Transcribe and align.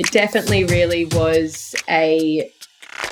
It 0.00 0.10
definitely 0.12 0.64
really 0.64 1.04
was 1.04 1.74
a 1.86 2.50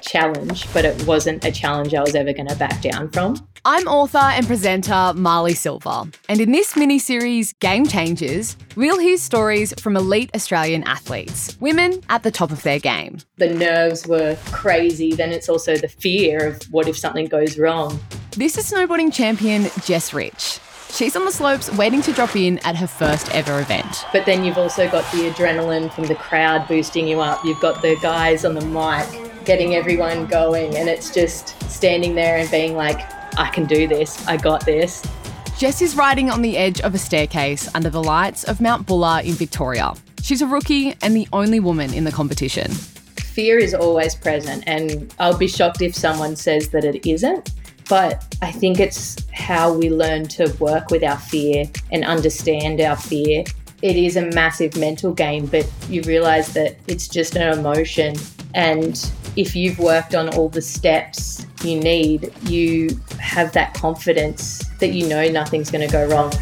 challenge, 0.00 0.72
but 0.72 0.86
it 0.86 1.06
wasn't 1.06 1.44
a 1.44 1.52
challenge 1.52 1.92
I 1.92 2.00
was 2.00 2.14
ever 2.14 2.32
going 2.32 2.48
to 2.48 2.56
back 2.56 2.80
down 2.80 3.10
from. 3.10 3.46
I'm 3.66 3.86
author 3.86 4.16
and 4.16 4.46
presenter 4.46 5.12
Marlee 5.14 5.54
Silva, 5.54 6.10
and 6.30 6.40
in 6.40 6.50
this 6.50 6.76
mini 6.76 6.98
series, 6.98 7.52
Game 7.60 7.86
Changers, 7.86 8.56
we'll 8.74 8.98
hear 8.98 9.18
stories 9.18 9.74
from 9.78 9.98
elite 9.98 10.30
Australian 10.34 10.82
athletes, 10.84 11.58
women 11.60 12.00
at 12.08 12.22
the 12.22 12.30
top 12.30 12.50
of 12.50 12.62
their 12.62 12.78
game. 12.78 13.18
The 13.36 13.52
nerves 13.52 14.06
were 14.06 14.38
crazy, 14.46 15.12
then 15.12 15.30
it's 15.30 15.50
also 15.50 15.76
the 15.76 15.88
fear 15.88 16.46
of 16.46 16.62
what 16.70 16.88
if 16.88 16.96
something 16.96 17.26
goes 17.26 17.58
wrong. 17.58 18.00
This 18.30 18.56
is 18.56 18.72
snowboarding 18.72 19.12
champion 19.12 19.64
Jess 19.84 20.14
Rich. 20.14 20.60
She's 20.90 21.14
on 21.14 21.24
the 21.24 21.30
slopes 21.30 21.70
waiting 21.74 22.02
to 22.02 22.12
drop 22.12 22.34
in 22.34 22.58
at 22.60 22.76
her 22.76 22.86
first 22.86 23.32
ever 23.34 23.60
event. 23.60 24.04
But 24.12 24.26
then 24.26 24.44
you've 24.44 24.58
also 24.58 24.90
got 24.90 25.10
the 25.12 25.30
adrenaline 25.30 25.92
from 25.92 26.04
the 26.04 26.14
crowd 26.14 26.66
boosting 26.66 27.06
you 27.06 27.20
up. 27.20 27.44
You've 27.44 27.60
got 27.60 27.82
the 27.82 27.96
guys 28.02 28.44
on 28.44 28.54
the 28.54 28.64
mic 28.64 29.44
getting 29.44 29.74
everyone 29.74 30.26
going, 30.26 30.76
and 30.76 30.88
it's 30.88 31.12
just 31.14 31.58
standing 31.70 32.14
there 32.14 32.36
and 32.36 32.50
being 32.50 32.74
like, 32.74 33.00
I 33.38 33.48
can 33.50 33.64
do 33.64 33.86
this, 33.86 34.26
I 34.26 34.36
got 34.36 34.66
this. 34.66 35.06
Jess 35.58 35.82
is 35.82 35.96
riding 35.96 36.30
on 36.30 36.42
the 36.42 36.56
edge 36.56 36.80
of 36.80 36.94
a 36.94 36.98
staircase 36.98 37.68
under 37.74 37.90
the 37.90 38.02
lights 38.02 38.44
of 38.44 38.60
Mount 38.60 38.86
Buller 38.86 39.20
in 39.24 39.32
Victoria. 39.32 39.94
She's 40.22 40.42
a 40.42 40.46
rookie 40.46 40.94
and 41.02 41.16
the 41.16 41.26
only 41.32 41.60
woman 41.60 41.94
in 41.94 42.04
the 42.04 42.12
competition. 42.12 42.70
Fear 42.72 43.58
is 43.58 43.72
always 43.72 44.14
present, 44.14 44.64
and 44.66 45.14
I'll 45.18 45.38
be 45.38 45.48
shocked 45.48 45.80
if 45.80 45.94
someone 45.94 46.36
says 46.36 46.70
that 46.70 46.84
it 46.84 47.08
isn't. 47.08 47.52
But 47.88 48.36
I 48.42 48.52
think 48.52 48.80
it's 48.80 49.16
how 49.32 49.72
we 49.72 49.90
learn 49.90 50.28
to 50.28 50.54
work 50.58 50.90
with 50.90 51.02
our 51.02 51.18
fear 51.18 51.64
and 51.90 52.04
understand 52.04 52.80
our 52.80 52.96
fear. 52.96 53.44
It 53.80 53.96
is 53.96 54.16
a 54.16 54.26
massive 54.26 54.76
mental 54.76 55.12
game, 55.12 55.46
but 55.46 55.70
you 55.88 56.02
realize 56.02 56.52
that 56.54 56.76
it's 56.86 57.08
just 57.08 57.36
an 57.36 57.58
emotion. 57.58 58.16
And 58.54 59.10
if 59.36 59.54
you've 59.54 59.78
worked 59.78 60.14
on 60.14 60.28
all 60.34 60.48
the 60.48 60.62
steps 60.62 61.46
you 61.64 61.78
need, 61.78 62.32
you 62.42 62.88
have 63.20 63.52
that 63.52 63.74
confidence 63.74 64.64
that 64.80 64.88
you 64.88 65.08
know 65.08 65.28
nothing's 65.28 65.70
going 65.70 65.86
to 65.86 65.92
go 65.92 66.06
wrong. 66.08 66.32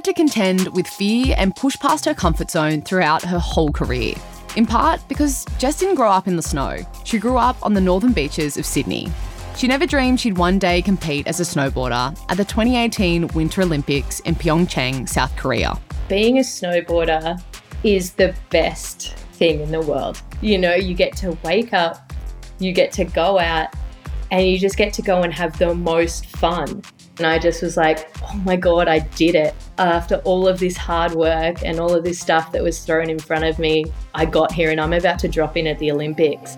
Had 0.00 0.04
to 0.06 0.14
contend 0.14 0.66
with 0.68 0.86
fear 0.86 1.34
and 1.36 1.54
push 1.54 1.78
past 1.78 2.06
her 2.06 2.14
comfort 2.14 2.50
zone 2.50 2.80
throughout 2.80 3.22
her 3.22 3.38
whole 3.38 3.70
career. 3.70 4.14
In 4.56 4.64
part 4.64 5.06
because 5.08 5.44
Jess 5.58 5.78
didn't 5.78 5.96
grow 5.96 6.10
up 6.10 6.26
in 6.26 6.36
the 6.36 6.42
snow. 6.42 6.78
She 7.04 7.18
grew 7.18 7.36
up 7.36 7.54
on 7.62 7.74
the 7.74 7.82
northern 7.82 8.14
beaches 8.14 8.56
of 8.56 8.64
Sydney. 8.64 9.12
She 9.56 9.68
never 9.68 9.84
dreamed 9.84 10.18
she'd 10.18 10.38
one 10.38 10.58
day 10.58 10.80
compete 10.80 11.26
as 11.26 11.38
a 11.38 11.42
snowboarder 11.42 12.18
at 12.30 12.36
the 12.38 12.46
2018 12.46 13.28
Winter 13.34 13.60
Olympics 13.60 14.20
in 14.20 14.34
Pyeongchang, 14.34 15.06
South 15.06 15.36
Korea. 15.36 15.78
Being 16.08 16.38
a 16.38 16.40
snowboarder 16.40 17.38
is 17.84 18.12
the 18.12 18.34
best 18.48 19.12
thing 19.34 19.60
in 19.60 19.70
the 19.70 19.82
world. 19.82 20.22
You 20.40 20.56
know, 20.56 20.74
you 20.74 20.94
get 20.94 21.14
to 21.18 21.36
wake 21.44 21.74
up, 21.74 22.10
you 22.58 22.72
get 22.72 22.90
to 22.92 23.04
go 23.04 23.38
out, 23.38 23.74
and 24.30 24.46
you 24.46 24.58
just 24.58 24.78
get 24.78 24.94
to 24.94 25.02
go 25.02 25.24
and 25.24 25.34
have 25.34 25.58
the 25.58 25.74
most 25.74 26.24
fun. 26.24 26.82
And 27.20 27.26
I 27.26 27.38
just 27.38 27.60
was 27.60 27.76
like, 27.76 28.08
oh 28.22 28.34
my 28.46 28.56
God, 28.56 28.88
I 28.88 29.00
did 29.00 29.34
it. 29.34 29.54
After 29.76 30.22
all 30.24 30.48
of 30.48 30.58
this 30.58 30.74
hard 30.74 31.12
work 31.12 31.62
and 31.62 31.78
all 31.78 31.94
of 31.94 32.02
this 32.02 32.18
stuff 32.18 32.50
that 32.52 32.62
was 32.62 32.78
thrown 32.82 33.10
in 33.10 33.18
front 33.18 33.44
of 33.44 33.58
me, 33.58 33.84
I 34.14 34.24
got 34.24 34.50
here 34.50 34.70
and 34.70 34.80
I'm 34.80 34.94
about 34.94 35.18
to 35.18 35.28
drop 35.28 35.54
in 35.54 35.66
at 35.66 35.78
the 35.80 35.92
Olympics. 35.92 36.56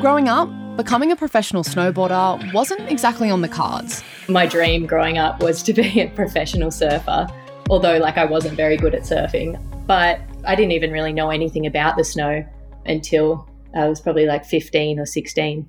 Growing 0.00 0.30
up, 0.30 0.48
becoming 0.78 1.12
a 1.12 1.16
professional 1.16 1.64
snowboarder 1.64 2.50
wasn't 2.54 2.90
exactly 2.90 3.28
on 3.28 3.42
the 3.42 3.48
cards. 3.48 4.02
My 4.26 4.46
dream 4.46 4.86
growing 4.86 5.18
up 5.18 5.42
was 5.42 5.62
to 5.64 5.74
be 5.74 6.00
a 6.00 6.08
professional 6.08 6.70
surfer, 6.70 7.26
although 7.68 7.98
like 7.98 8.16
I 8.16 8.24
wasn't 8.24 8.56
very 8.56 8.78
good 8.78 8.94
at 8.94 9.02
surfing. 9.02 9.60
But 9.86 10.18
I 10.46 10.54
didn't 10.54 10.72
even 10.72 10.92
really 10.92 11.12
know 11.12 11.28
anything 11.28 11.66
about 11.66 11.98
the 11.98 12.04
snow 12.04 12.42
until 12.86 13.50
I 13.74 13.86
was 13.86 14.00
probably 14.00 14.24
like 14.24 14.46
15 14.46 14.98
or 14.98 15.04
16. 15.04 15.68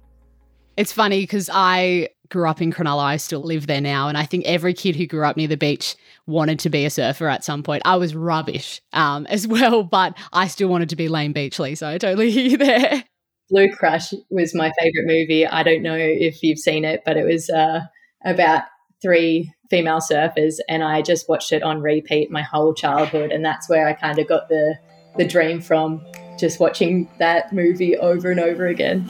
It's 0.78 0.94
funny 0.94 1.22
because 1.22 1.50
I 1.51 2.09
grew 2.29 2.47
up 2.47 2.61
in 2.61 2.71
Cronulla. 2.71 3.03
I 3.03 3.17
still 3.17 3.41
live 3.41 3.67
there 3.67 3.81
now. 3.81 4.07
And 4.07 4.17
I 4.17 4.25
think 4.25 4.45
every 4.45 4.73
kid 4.73 4.95
who 4.95 5.05
grew 5.07 5.25
up 5.25 5.38
near 5.38 5.47
the 5.47 5.57
beach 5.57 5.95
wanted 6.25 6.59
to 6.59 6.69
be 6.69 6.85
a 6.85 6.89
surfer 6.89 7.27
at 7.27 7.43
some 7.43 7.63
point. 7.63 7.83
I 7.85 7.95
was 7.95 8.15
rubbish 8.15 8.81
um, 8.93 9.25
as 9.29 9.47
well, 9.47 9.83
but 9.83 10.17
I 10.33 10.47
still 10.47 10.69
wanted 10.69 10.89
to 10.89 10.95
be 10.95 11.07
Layne 11.07 11.33
Beachley. 11.33 11.75
So 11.75 11.88
I 11.88 11.97
totally 11.97 12.31
hear 12.31 12.51
you 12.51 12.57
there. 12.57 13.03
Blue 13.49 13.71
Crush 13.71 14.13
was 14.29 14.53
my 14.53 14.71
favorite 14.77 15.05
movie. 15.05 15.47
I 15.47 15.63
don't 15.63 15.81
know 15.81 15.95
if 15.95 16.43
you've 16.43 16.59
seen 16.59 16.83
it, 16.83 17.03
but 17.05 17.15
it 17.15 17.23
was 17.23 17.49
uh, 17.49 17.79
about 18.25 18.63
three 19.01 19.53
female 19.69 19.99
surfers, 19.99 20.55
and 20.67 20.83
I 20.83 21.01
just 21.01 21.29
watched 21.29 21.53
it 21.53 21.63
on 21.63 21.81
repeat 21.81 22.29
my 22.29 22.41
whole 22.41 22.73
childhood. 22.73 23.31
And 23.31 23.45
that's 23.45 23.69
where 23.69 23.88
I 23.88 23.94
kind 23.94 24.19
of 24.19 24.27
got 24.27 24.49
the, 24.49 24.75
the 25.17 25.25
dream 25.25 25.61
from 25.61 26.05
just 26.38 26.59
watching 26.59 27.09
that 27.19 27.53
movie 27.53 27.95
over 27.97 28.31
and 28.31 28.39
over 28.39 28.67
again. 28.67 29.09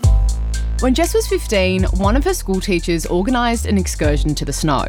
When 0.79 0.93
Jess 0.93 1.15
was 1.15 1.27
15, 1.27 1.85
one 1.85 2.15
of 2.15 2.23
her 2.23 2.35
school 2.35 2.61
teachers 2.61 3.07
organised 3.07 3.65
an 3.65 3.79
excursion 3.79 4.35
to 4.35 4.45
the 4.45 4.53
snow. 4.53 4.85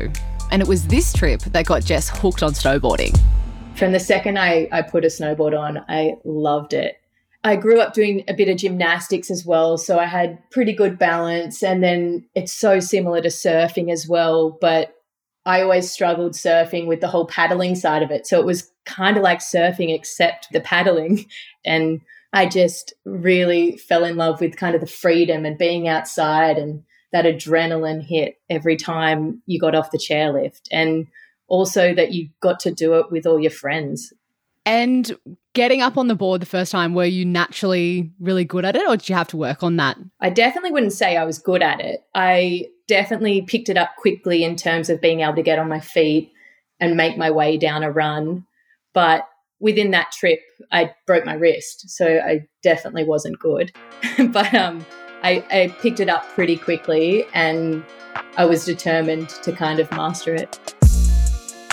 And 0.51 0.61
it 0.61 0.69
was 0.69 0.87
this 0.87 1.15
trip 1.15 1.41
that 1.41 1.65
got 1.65 1.83
Jess 1.83 2.11
hooked 2.11 2.43
on 2.43 2.53
snowboarding. 2.53 3.19
From 3.75 3.93
the 3.93 4.01
second 4.01 4.39
I, 4.39 4.69
I 4.71 4.83
put 4.83 5.07
a 5.07 5.09
snowboard 5.09 5.59
on, 5.59 5.83
I 5.89 6.17
loved 6.27 6.75
it. 6.75 7.01
I 7.43 7.57
grew 7.57 7.81
up 7.81 7.95
doing 7.95 8.23
a 8.29 8.35
bit 8.35 8.51
of 8.51 8.59
gymnastics 8.59 9.31
as 9.31 9.47
well, 9.47 9.79
so 9.79 9.99
I 9.99 10.05
had 10.05 10.39
pretty 10.51 10.75
good 10.75 10.99
balance. 10.99 11.63
And 11.63 11.83
then 11.83 12.27
it's 12.35 12.53
so 12.53 12.81
similar 12.81 13.23
to 13.23 13.29
surfing 13.29 13.91
as 13.91 14.07
well, 14.07 14.59
but 14.61 14.95
I 15.47 15.63
always 15.63 15.91
struggled 15.91 16.33
surfing 16.33 16.87
with 16.87 17.01
the 17.01 17.09
whole 17.09 17.27
paddling 17.27 17.75
side 17.75 18.03
of 18.03 18.11
it. 18.11 18.27
So 18.27 18.39
it 18.39 18.45
was 18.45 18.71
kind 18.85 19.17
of 19.17 19.23
like 19.23 19.39
surfing, 19.39 19.95
except 19.95 20.49
the 20.53 20.61
paddling. 20.61 21.25
And 21.65 22.01
I 22.33 22.47
just 22.47 22.93
really 23.05 23.77
fell 23.77 24.05
in 24.05 24.17
love 24.17 24.41
with 24.41 24.57
kind 24.57 24.75
of 24.75 24.81
the 24.81 24.87
freedom 24.87 25.45
and 25.45 25.57
being 25.57 25.89
outside 25.89 26.59
and 26.59 26.83
that 27.13 27.25
adrenaline 27.25 28.03
hit 28.03 28.39
every 28.51 28.77
time 28.77 29.43
you 29.47 29.59
got 29.59 29.75
off 29.75 29.91
the 29.91 29.99
chairlift. 29.99 30.63
And 30.71 31.07
also 31.49 31.95
that 31.95 32.13
you 32.13 32.29
got 32.41 32.61
to 32.61 32.71
do 32.71 32.95
it 32.95 33.11
with 33.11 33.27
all 33.27 33.41
your 33.41 33.51
friends. 33.51 34.13
And 34.67 35.17
getting 35.55 35.81
up 35.81 35.97
on 35.97 36.09
the 36.09 36.15
board 36.15 36.43
the 36.43 36.47
first 36.47 36.71
time, 36.71 36.95
were 36.95 37.07
you 37.07 37.25
naturally 37.25 38.13
really 38.21 38.45
good 38.45 38.67
at 38.67 38.77
it 38.77 38.87
or 38.87 38.97
did 38.99 39.09
you 39.09 39.15
have 39.15 39.29
to 39.29 39.37
work 39.39 39.63
on 39.63 39.77
that? 39.77 39.97
I 40.21 40.29
definitely 40.29 40.73
wouldn't 40.73 40.93
say 40.93 41.17
I 41.17 41.25
was 41.25 41.39
good 41.39 41.63
at 41.63 41.81
it. 41.81 42.05
I 42.15 42.67
definitely 42.87 43.43
picked 43.43 43.71
it 43.71 43.79
up 43.79 43.97
quickly 43.97 44.45
in 44.45 44.57
terms 44.57 44.91
of 44.91 45.01
being 45.01 45.21
able 45.21 45.37
to 45.37 45.43
get 45.43 45.59
on 45.59 45.69
my 45.69 45.81
feet 45.81 46.33
and 46.81 46.99
make 46.99 47.17
my 47.17 47.31
way 47.31 47.57
down 47.57 47.83
a 47.83 47.91
run. 47.91 48.47
But 48.93 49.27
within 49.61 49.91
that 49.91 50.13
trip, 50.13 50.41
I 50.73 50.93
broke 51.07 51.25
my 51.25 51.35
wrist, 51.35 51.91
so 51.91 52.07
I 52.07 52.47
definitely 52.63 53.05
wasn't 53.05 53.39
good. 53.39 53.73
but 54.31 54.53
um, 54.55 54.85
I, 55.23 55.45
I 55.51 55.75
picked 55.81 56.01
it 56.01 56.09
up 56.09 56.29
pretty 56.31 56.57
quickly, 56.57 57.27
and 57.35 57.85
I 58.37 58.45
was 58.45 58.65
determined 58.65 59.29
to 59.29 59.53
kind 59.53 59.81
of 59.81 59.91
master 59.91 60.35
it. 60.35 60.75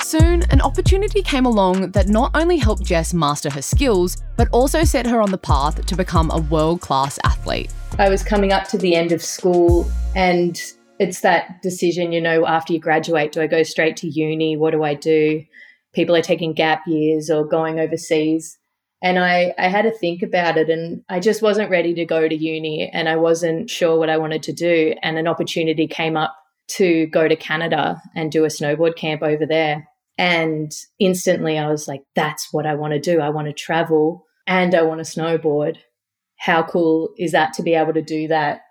Soon, 0.02 0.44
an 0.52 0.62
opportunity 0.62 1.24
came 1.24 1.46
along 1.46 1.92
that 1.92 2.08
not 2.08 2.32
only 2.36 2.58
helped 2.58 2.84
Jess 2.84 3.14
master 3.14 3.50
her 3.50 3.62
skills, 3.62 4.18
but 4.38 4.48
also 4.52 4.84
set 4.84 5.08
her 5.08 5.20
on 5.20 5.32
the 5.32 5.38
path 5.38 5.84
to 5.86 5.96
become 5.96 6.30
a 6.32 6.40
world 6.40 6.82
class 6.82 7.20
athlete. 7.24 7.74
I 7.98 8.10
was 8.10 8.24
coming 8.24 8.52
up 8.52 8.68
to 8.70 8.78
the 8.78 8.96
end 8.96 9.12
of 9.12 9.22
school, 9.24 9.90
and 10.16 10.62
it's 11.00 11.22
that 11.22 11.62
decision, 11.62 12.12
you 12.12 12.22
know, 12.22 12.46
after 12.46 12.72
you 12.74 12.80
graduate 12.80 13.32
do 13.32 13.42
I 13.42 13.48
go 13.48 13.64
straight 13.64 13.98
to 13.98 14.08
uni? 14.08 14.56
What 14.56 14.72
do 14.72 14.84
I 14.84 14.94
do? 14.94 15.44
People 15.96 16.16
are 16.16 16.22
taking 16.22 16.54
gap 16.54 16.86
years 16.86 17.30
or 17.30 17.48
going 17.48 17.80
overseas. 17.80 18.58
And 19.02 19.18
I, 19.18 19.54
I 19.58 19.68
had 19.68 19.84
to 19.84 19.92
think 19.92 20.22
about 20.22 20.58
it 20.58 20.70
and 20.70 21.04
I 21.10 21.20
just 21.20 21.42
wasn't 21.42 21.70
ready 21.70 21.94
to 21.96 22.06
go 22.06 22.28
to 22.28 22.36
uni 22.36 22.90
and 22.92 23.08
I 23.08 23.16
wasn't 23.16 23.70
sure 23.70 23.98
what 23.98 24.10
I 24.10 24.18
wanted 24.18 24.44
to 24.44 24.54
do. 24.54 24.96
And 25.02 25.18
an 25.18 25.28
opportunity 25.28 25.88
came 25.88 26.18
up 26.18 26.36
to 26.68 27.08
go 27.08 27.28
to 27.28 27.36
Canada 27.36 28.02
and 28.16 28.32
do 28.32 28.46
a 28.46 28.50
snowboard 28.50 28.96
camp 28.96 29.22
over 29.22 29.46
there. 29.46 29.88
And 30.18 30.72
instantly 31.00 31.58
I 31.58 31.70
was 31.70 31.88
like, 31.88 32.02
that's 32.16 32.52
what 32.52 32.66
I 32.66 32.76
want 32.76 32.94
to 32.94 33.00
do. 33.00 33.20
I 33.20 33.30
want 33.30 33.48
to 33.48 33.54
travel 33.54 34.26
and 34.48 34.74
I 34.74 34.82
want 34.82 35.06
to 35.06 35.20
snowboard. 35.20 35.78
How 36.38 36.64
cool 36.64 37.10
is 37.18 37.32
that 37.32 37.54
to 37.54 37.64
be 37.64 37.74
able 37.74 37.94
to 37.94 38.02
do 38.02 38.28
that 38.30 38.62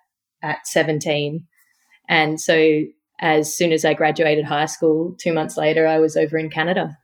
at 0.42 0.66
17? 0.66 1.46
And 2.08 2.40
so 2.40 2.82
as 3.20 3.54
soon 3.54 3.72
as 3.72 3.84
I 3.84 3.94
graduated 3.94 4.44
high 4.44 4.66
school, 4.66 5.14
two 5.18 5.32
months 5.32 5.56
later, 5.56 5.86
I 5.86 5.98
was 5.98 6.16
over 6.16 6.36
in 6.36 6.50
Canada. 6.50 6.98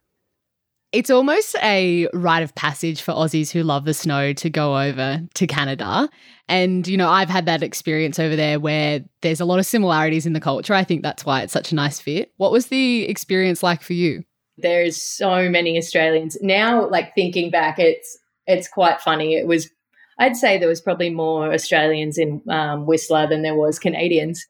It's 0.92 1.10
almost 1.10 1.54
a 1.62 2.08
rite 2.12 2.42
of 2.42 2.54
passage 2.54 3.00
for 3.00 3.12
Aussies 3.12 3.50
who 3.52 3.62
love 3.62 3.84
the 3.84 3.94
snow 3.94 4.32
to 4.32 4.50
go 4.50 4.76
over 4.76 5.20
to 5.34 5.46
Canada. 5.46 6.08
And, 6.48 6.86
you 6.88 6.96
know, 6.96 7.08
I've 7.08 7.28
had 7.28 7.46
that 7.46 7.62
experience 7.62 8.18
over 8.18 8.34
there 8.34 8.58
where 8.58 9.04
there's 9.22 9.40
a 9.40 9.44
lot 9.44 9.60
of 9.60 9.66
similarities 9.66 10.26
in 10.26 10.32
the 10.32 10.40
culture. 10.40 10.74
I 10.74 10.82
think 10.82 11.02
that's 11.02 11.24
why 11.24 11.42
it's 11.42 11.52
such 11.52 11.70
a 11.70 11.76
nice 11.76 12.00
fit. 12.00 12.32
What 12.38 12.50
was 12.50 12.66
the 12.66 13.08
experience 13.08 13.62
like 13.62 13.82
for 13.82 13.92
you? 13.92 14.24
There's 14.58 15.00
so 15.00 15.48
many 15.48 15.78
Australians. 15.78 16.36
Now, 16.40 16.88
like 16.88 17.14
thinking 17.14 17.50
back, 17.50 17.78
it's 17.78 18.18
it's 18.46 18.68
quite 18.68 19.00
funny. 19.00 19.36
It 19.36 19.46
was 19.46 19.70
I'd 20.18 20.36
say 20.36 20.58
there 20.58 20.68
was 20.68 20.80
probably 20.80 21.08
more 21.08 21.52
Australians 21.52 22.18
in 22.18 22.42
um, 22.50 22.84
Whistler 22.84 23.26
than 23.28 23.42
there 23.42 23.54
was 23.54 23.78
Canadians 23.78 24.44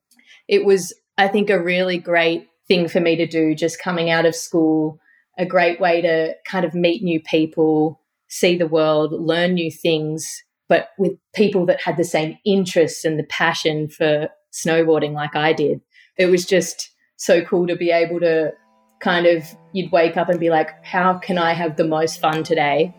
it 0.51 0.65
was, 0.65 0.93
I 1.17 1.29
think, 1.29 1.49
a 1.49 1.63
really 1.63 1.97
great 1.97 2.49
thing 2.67 2.89
for 2.89 3.01
me 3.01 3.15
to 3.17 3.27
do 3.27 3.55
just 3.55 3.81
coming 3.81 4.11
out 4.11 4.27
of 4.27 4.35
school, 4.35 4.99
a 5.41 5.47
great 5.47 5.81
way 5.81 6.03
to 6.03 6.35
kind 6.47 6.67
of 6.67 6.75
meet 6.75 7.03
new 7.03 7.19
people, 7.19 7.99
see 8.29 8.57
the 8.57 8.67
world, 8.67 9.13
learn 9.13 9.55
new 9.55 9.71
things, 9.71 10.43
but 10.69 10.91
with 10.99 11.13
people 11.35 11.65
that 11.65 11.81
had 11.81 11.97
the 11.97 12.05
same 12.05 12.37
interests 12.45 13.07
and 13.07 13.19
the 13.19 13.25
passion 13.25 13.89
for 13.89 14.29
snowboarding 14.53 15.15
like 15.15 15.35
I 15.35 15.55
did. 15.55 15.81
It 16.19 16.27
was 16.27 16.45
just 16.45 16.91
so 17.17 17.43
cool 17.43 17.67
to 17.69 17.75
be 17.75 17.91
able 17.91 18.21
to 18.21 18.53
kind 19.01 19.25
of, 19.27 19.45
you'd 19.73 19.91
wake 19.91 20.19
up 20.19 20.29
and 20.29 20.39
be 20.39 20.51
like, 20.51 20.69
how 20.85 21.15
can 21.15 21.39
I 21.39 21.55
have 21.55 21.77
the 21.77 21.85
most 21.85 22.21
fun 22.21 22.45
today? 22.45 22.95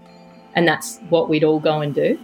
And 0.55 0.67
that's 0.67 0.97
what 1.09 1.29
we'd 1.29 1.43
all 1.43 1.59
go 1.59 1.79
and 1.79 1.93
do. 1.93 2.19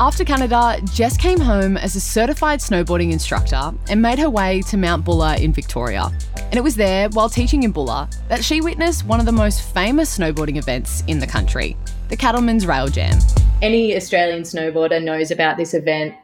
After 0.00 0.24
Canada, 0.24 0.80
Jess 0.92 1.16
came 1.16 1.38
home 1.38 1.76
as 1.76 1.94
a 1.94 2.00
certified 2.00 2.58
snowboarding 2.58 3.12
instructor 3.12 3.72
and 3.88 4.02
made 4.02 4.18
her 4.18 4.28
way 4.28 4.60
to 4.62 4.76
Mount 4.76 5.04
Buller 5.04 5.36
in 5.38 5.52
Victoria. 5.52 6.10
And 6.36 6.54
it 6.54 6.64
was 6.64 6.74
there, 6.74 7.08
while 7.10 7.28
teaching 7.28 7.62
in 7.62 7.70
Buller, 7.70 8.08
that 8.28 8.44
she 8.44 8.60
witnessed 8.60 9.06
one 9.06 9.20
of 9.20 9.26
the 9.26 9.30
most 9.30 9.62
famous 9.62 10.18
snowboarding 10.18 10.56
events 10.56 11.04
in 11.06 11.20
the 11.20 11.28
country 11.28 11.76
the 12.08 12.16
Cattleman's 12.16 12.66
Rail 12.66 12.88
Jam. 12.88 13.18
Any 13.62 13.94
Australian 13.94 14.42
snowboarder 14.42 15.02
knows 15.02 15.30
about 15.30 15.56
this 15.56 15.74
event. 15.74 16.14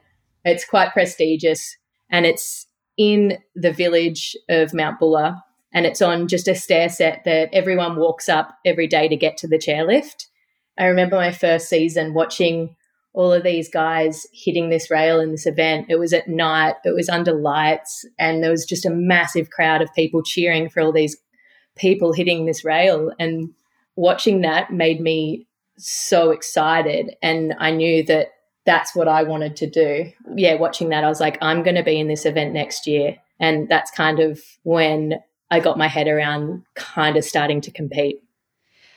It's 0.44 0.64
quite 0.64 0.92
prestigious 0.92 1.76
and 2.10 2.26
it's 2.26 2.66
in 2.96 3.38
the 3.54 3.72
village 3.72 4.36
of 4.48 4.74
Mount 4.74 4.98
Buller 4.98 5.36
and 5.72 5.86
it's 5.86 6.02
on 6.02 6.26
just 6.26 6.48
a 6.48 6.56
stair 6.56 6.88
set 6.88 7.22
that 7.24 7.50
everyone 7.52 7.96
walks 7.96 8.28
up 8.28 8.58
every 8.64 8.88
day 8.88 9.06
to 9.06 9.16
get 9.16 9.36
to 9.38 9.48
the 9.48 9.58
chairlift. 9.58 10.26
I 10.76 10.86
remember 10.86 11.16
my 11.16 11.30
first 11.30 11.68
season 11.68 12.14
watching 12.14 12.74
all 13.12 13.32
of 13.32 13.42
these 13.42 13.68
guys 13.68 14.26
hitting 14.32 14.70
this 14.70 14.90
rail 14.90 15.20
in 15.20 15.32
this 15.32 15.46
event. 15.46 15.86
It 15.88 15.98
was 15.98 16.12
at 16.12 16.28
night, 16.28 16.76
it 16.84 16.94
was 16.94 17.08
under 17.08 17.32
lights, 17.32 18.04
and 18.18 18.42
there 18.42 18.50
was 18.50 18.64
just 18.64 18.86
a 18.86 18.90
massive 18.90 19.50
crowd 19.50 19.82
of 19.82 19.92
people 19.94 20.22
cheering 20.22 20.68
for 20.68 20.80
all 20.80 20.92
these 20.92 21.16
people 21.76 22.12
hitting 22.12 22.46
this 22.46 22.64
rail. 22.64 23.10
And 23.18 23.50
watching 23.96 24.42
that 24.42 24.72
made 24.72 25.00
me 25.00 25.46
so 25.76 26.30
excited. 26.30 27.14
And 27.22 27.54
I 27.58 27.70
knew 27.70 28.04
that 28.04 28.28
that's 28.66 28.94
what 28.94 29.08
I 29.08 29.22
wanted 29.22 29.56
to 29.56 29.68
do. 29.68 30.12
Yeah, 30.36 30.54
watching 30.54 30.90
that, 30.90 31.04
I 31.04 31.08
was 31.08 31.20
like, 31.20 31.38
I'm 31.40 31.62
going 31.62 31.76
to 31.76 31.82
be 31.82 31.98
in 31.98 32.08
this 32.08 32.26
event 32.26 32.52
next 32.52 32.86
year. 32.86 33.16
And 33.38 33.68
that's 33.68 33.90
kind 33.90 34.20
of 34.20 34.40
when 34.62 35.14
I 35.50 35.60
got 35.60 35.78
my 35.78 35.88
head 35.88 36.06
around 36.06 36.62
kind 36.74 37.16
of 37.16 37.24
starting 37.24 37.60
to 37.62 37.70
compete. 37.70 38.22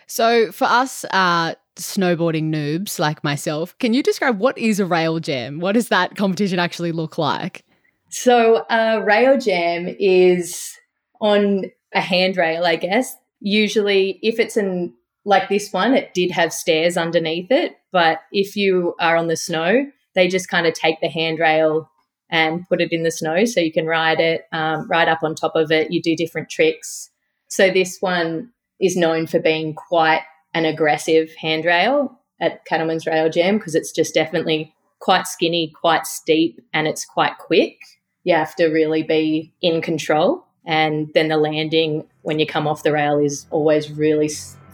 So, 0.05 0.51
for 0.51 0.65
us 0.65 1.05
uh, 1.11 1.55
snowboarding 1.75 2.53
noobs 2.53 2.99
like 2.99 3.23
myself, 3.23 3.77
can 3.79 3.93
you 3.93 4.03
describe 4.03 4.39
what 4.39 4.57
is 4.57 4.79
a 4.79 4.85
rail 4.85 5.19
jam? 5.19 5.59
What 5.59 5.73
does 5.73 5.89
that 5.89 6.15
competition 6.15 6.59
actually 6.59 6.91
look 6.91 7.17
like? 7.17 7.65
So, 8.09 8.65
a 8.69 9.01
rail 9.03 9.39
jam 9.39 9.87
is 9.99 10.77
on 11.19 11.65
a 11.93 12.01
handrail, 12.01 12.65
I 12.65 12.75
guess. 12.75 13.15
Usually, 13.39 14.19
if 14.21 14.39
it's 14.39 14.55
in 14.55 14.93
like 15.25 15.49
this 15.49 15.71
one, 15.71 15.93
it 15.93 16.13
did 16.13 16.31
have 16.31 16.53
stairs 16.53 16.97
underneath 16.97 17.51
it. 17.51 17.75
But 17.91 18.19
if 18.31 18.55
you 18.55 18.95
are 18.99 19.15
on 19.15 19.27
the 19.27 19.37
snow, 19.37 19.85
they 20.15 20.27
just 20.27 20.49
kind 20.49 20.67
of 20.67 20.73
take 20.73 20.99
the 21.01 21.07
handrail 21.07 21.89
and 22.29 22.67
put 22.67 22.81
it 22.81 22.91
in 22.91 23.03
the 23.03 23.11
snow 23.11 23.45
so 23.45 23.59
you 23.59 23.71
can 23.71 23.85
ride 23.85 24.19
it, 24.19 24.45
um, 24.51 24.87
ride 24.87 25.07
up 25.07 25.23
on 25.23 25.35
top 25.35 25.55
of 25.55 25.71
it. 25.71 25.91
You 25.91 26.01
do 26.01 26.15
different 26.15 26.49
tricks. 26.49 27.09
So 27.47 27.69
this 27.69 27.97
one 27.99 28.51
is 28.79 28.97
known 28.97 29.27
for 29.27 29.39
being 29.39 29.75
quite 29.75 30.23
an 30.53 30.65
aggressive 30.65 31.31
handrail 31.39 32.19
at 32.39 32.65
Cattleman's 32.65 33.05
Rail 33.05 33.29
Jam 33.29 33.57
because 33.57 33.75
it's 33.75 33.91
just 33.91 34.13
definitely 34.13 34.73
quite 34.99 35.27
skinny, 35.27 35.73
quite 35.81 36.05
steep, 36.05 36.61
and 36.73 36.87
it's 36.87 37.05
quite 37.05 37.37
quick. 37.37 37.77
You 38.23 38.35
have 38.35 38.55
to 38.55 38.67
really 38.67 39.03
be 39.03 39.53
in 39.61 39.81
control. 39.81 40.45
And 40.65 41.09
then 41.13 41.27
the 41.27 41.37
landing 41.37 42.07
when 42.21 42.39
you 42.39 42.45
come 42.45 42.67
off 42.67 42.83
the 42.83 42.93
rail 42.93 43.19
is 43.19 43.45
always 43.51 43.91
really 43.91 44.29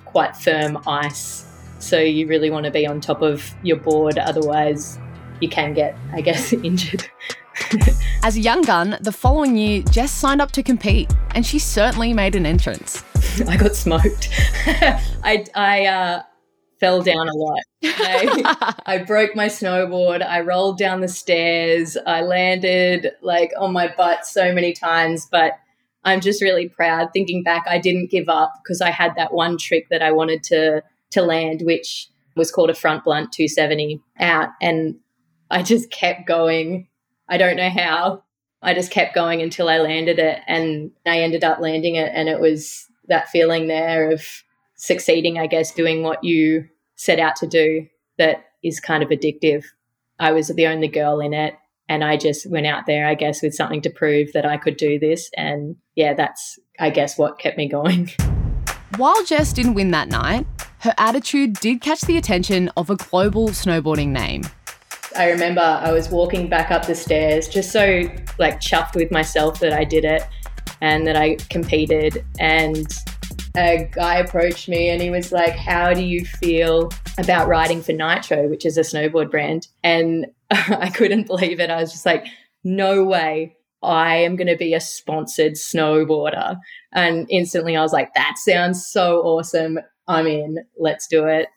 quite 0.06 0.36
firm 0.36 0.78
ice. 0.88 1.46
So 1.80 1.98
you 1.98 2.28
really 2.28 2.52
want 2.52 2.66
to 2.66 2.72
be 2.72 2.86
on 2.86 3.02
top 3.02 3.22
of 3.22 3.56
your 3.64 3.78
board, 3.78 4.18
otherwise, 4.20 5.00
you 5.40 5.50
can 5.50 5.74
get, 5.74 5.98
I 6.14 6.22
guess, 6.22 6.54
injured. 6.64 7.10
As 8.24 8.36
a 8.36 8.40
young 8.40 8.62
gun, 8.62 8.98
the 9.02 9.12
following 9.12 9.58
year, 9.58 9.82
Jess 9.84 10.12
signed 10.12 10.42
up 10.42 10.52
to 10.52 10.64
compete, 10.64 11.12
and 11.36 11.46
she 11.46 11.58
certainly 11.58 12.14
made 12.14 12.36
an 12.36 12.46
entrance. 12.46 13.04
I 13.48 13.58
got 13.58 13.76
smoked. 13.76 14.30
I, 15.24 15.46
I 15.56 15.86
uh, 15.86 16.22
fell 16.80 17.02
down 17.02 17.28
a 17.28 17.34
lot. 17.34 17.60
I, 17.84 18.76
I, 18.86 18.98
broke 19.00 19.36
my 19.36 19.48
snowboard. 19.48 20.26
I 20.26 20.42
rolled 20.42 20.78
down 20.78 21.02
the 21.02 21.08
stairs. 21.08 21.98
I 22.06 22.22
landed 22.22 23.12
like 23.22 23.52
on 23.58 23.74
my 23.74 23.94
butt 23.96 24.26
so 24.26 24.54
many 24.54 24.74
times, 24.74 25.28
but 25.32 25.54
I'm 26.04 26.22
just 26.22 26.42
really 26.42 26.70
proud. 26.70 27.10
Thinking 27.14 27.44
back, 27.44 27.66
I 27.70 27.78
didn't 27.78 28.12
give 28.12 28.30
up 28.30 28.54
because 28.64 28.82
I 28.82 28.92
had 28.92 29.16
that 29.16 29.34
one 29.34 29.58
trick 29.58 29.88
that 29.90 30.02
I 30.02 30.12
wanted 30.12 30.44
to 30.46 30.84
to 31.12 31.22
land, 31.22 31.62
which 31.64 32.08
was 32.36 32.52
called 32.52 32.70
a 32.70 32.76
front 32.76 33.04
blunt 33.04 33.32
270 33.32 34.00
out, 34.20 34.50
and 34.62 34.96
I 35.50 35.64
just 35.64 35.90
kept 35.90 36.28
going 36.28 36.88
I 37.30 37.38
don't 37.38 37.56
know 37.56 37.70
how. 37.70 38.24
I 38.62 38.74
just 38.74 38.92
kept 38.92 39.16
going 39.16 39.42
until 39.42 39.70
I 39.70 39.78
landed 39.78 40.20
it 40.20 40.42
and 40.48 40.92
I 41.06 41.22
ended 41.22 41.44
up 41.44 41.60
landing 41.60 41.96
it. 41.96 42.12
And 42.14 42.28
it 42.28 42.42
was 42.42 42.89
that 43.10 43.30
feeling 43.30 43.68
there 43.68 44.12
of 44.12 44.24
succeeding, 44.76 45.38
I 45.38 45.48
guess, 45.48 45.74
doing 45.74 46.04
what 46.04 46.24
you 46.24 46.68
set 46.96 47.20
out 47.20 47.36
to 47.38 47.48
do 47.48 47.88
that 48.18 48.46
is 48.64 48.80
kind 48.80 49.04
of 49.04 49.10
addictive. 49.10 49.66
I 50.20 50.32
was 50.32 50.48
the 50.48 50.68
only 50.68 50.88
girl 50.88 51.20
in 51.20 51.34
it. 51.34 51.56
And 51.88 52.04
I 52.04 52.18
just 52.18 52.48
went 52.50 52.68
out 52.68 52.86
there, 52.86 53.08
I 53.08 53.16
guess, 53.16 53.42
with 53.42 53.56
something 53.56 53.82
to 53.82 53.90
prove 53.90 54.32
that 54.34 54.46
I 54.46 54.58
could 54.58 54.78
do 54.78 55.00
this. 55.00 55.32
And 55.36 55.76
yeah, 55.96 56.14
that's, 56.14 56.60
I 56.80 56.92
guess, 56.92 57.18
what 57.18 57.40
kept 57.40 57.58
me 57.58 57.68
going. 57.68 58.12
While 58.98 59.24
Jess 59.26 59.54
didn't 59.54 59.74
win 59.74 59.90
that 59.92 60.08
night, 60.08 60.46
her 60.80 60.94
attitude 61.00 61.54
did 61.54 61.82
catch 61.82 62.02
the 62.02 62.18
attention 62.18 62.70
of 62.78 62.92
a 62.92 62.96
global 62.96 63.50
snowboarding 63.50 64.10
name, 64.10 64.44
I 65.16 65.32
remember 65.32 65.62
I 65.62 65.92
was 65.92 66.10
walking 66.10 66.48
back 66.48 66.72
up 66.72 66.86
the 66.86 66.96
stairs, 66.96 67.48
just 67.48 67.72
so 67.72 68.04
like 68.38 68.60
chuffed 68.60 68.96
with 68.96 69.12
myself 69.12 69.60
that 69.60 69.74
I 69.74 69.84
did 69.84 70.06
it 70.06 70.26
and 70.82 71.06
that 71.08 71.16
I 71.16 71.36
competed. 71.50 72.26
And 72.40 72.88
a 73.56 73.90
guy 73.92 74.16
approached 74.16 74.70
me 74.70 74.90
and 74.90 75.02
he 75.02 75.10
was 75.10 75.32
like, 75.32 75.56
How 75.56 75.94
do 75.94 76.02
you 76.02 76.26
feel 76.26 76.90
about 77.18 77.48
riding 77.48 77.82
for 77.82 77.94
Nitro, 77.94 78.48
which 78.48 78.66
is 78.66 78.78
a 78.78 78.82
snowboard 78.82 79.32
brand? 79.32 79.68
And 79.84 80.28
I 80.52 80.90
couldn't 80.90 81.28
believe 81.28 81.60
it. 81.60 81.70
I 81.70 81.82
was 81.82 81.92
just 81.92 82.06
like, 82.06 82.26
No 82.64 83.04
way. 83.04 83.56
I 83.82 84.18
am 84.18 84.36
going 84.36 84.48
to 84.48 84.58
be 84.58 84.74
a 84.74 84.82
sponsored 84.82 85.54
snowboarder. 85.54 86.58
And 86.94 87.28
instantly 87.30 87.76
I 87.76 87.82
was 87.82 87.94
like, 87.94 88.14
That 88.14 88.36
sounds 88.38 88.86
so 88.86 89.22
awesome. 89.22 89.80
I'm 90.08 90.28
in. 90.28 90.58
Let's 90.78 91.08
do 91.08 91.28
it. 91.28 91.48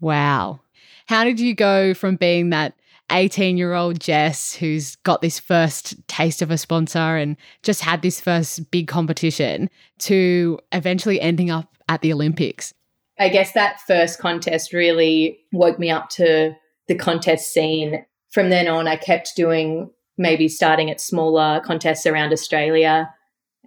Wow. 0.00 0.60
How 1.06 1.24
did 1.24 1.38
you 1.38 1.54
go 1.54 1.94
from 1.94 2.16
being 2.16 2.50
that 2.50 2.74
18 3.10 3.56
year 3.56 3.74
old 3.74 4.00
Jess 4.00 4.54
who's 4.54 4.96
got 4.96 5.22
this 5.22 5.38
first 5.38 5.96
taste 6.08 6.42
of 6.42 6.50
a 6.50 6.58
sponsor 6.58 6.98
and 6.98 7.36
just 7.62 7.80
had 7.82 8.02
this 8.02 8.20
first 8.20 8.70
big 8.70 8.88
competition 8.88 9.68
to 9.98 10.58
eventually 10.72 11.20
ending 11.20 11.50
up 11.50 11.76
at 11.88 12.00
the 12.00 12.12
Olympics? 12.12 12.74
I 13.18 13.28
guess 13.28 13.52
that 13.52 13.80
first 13.86 14.18
contest 14.18 14.72
really 14.72 15.38
woke 15.52 15.78
me 15.78 15.90
up 15.90 16.08
to 16.10 16.54
the 16.88 16.94
contest 16.94 17.52
scene. 17.52 18.04
From 18.30 18.50
then 18.50 18.66
on, 18.66 18.88
I 18.88 18.96
kept 18.96 19.36
doing 19.36 19.90
maybe 20.18 20.48
starting 20.48 20.90
at 20.90 21.00
smaller 21.00 21.60
contests 21.64 22.06
around 22.06 22.32
Australia. 22.32 23.12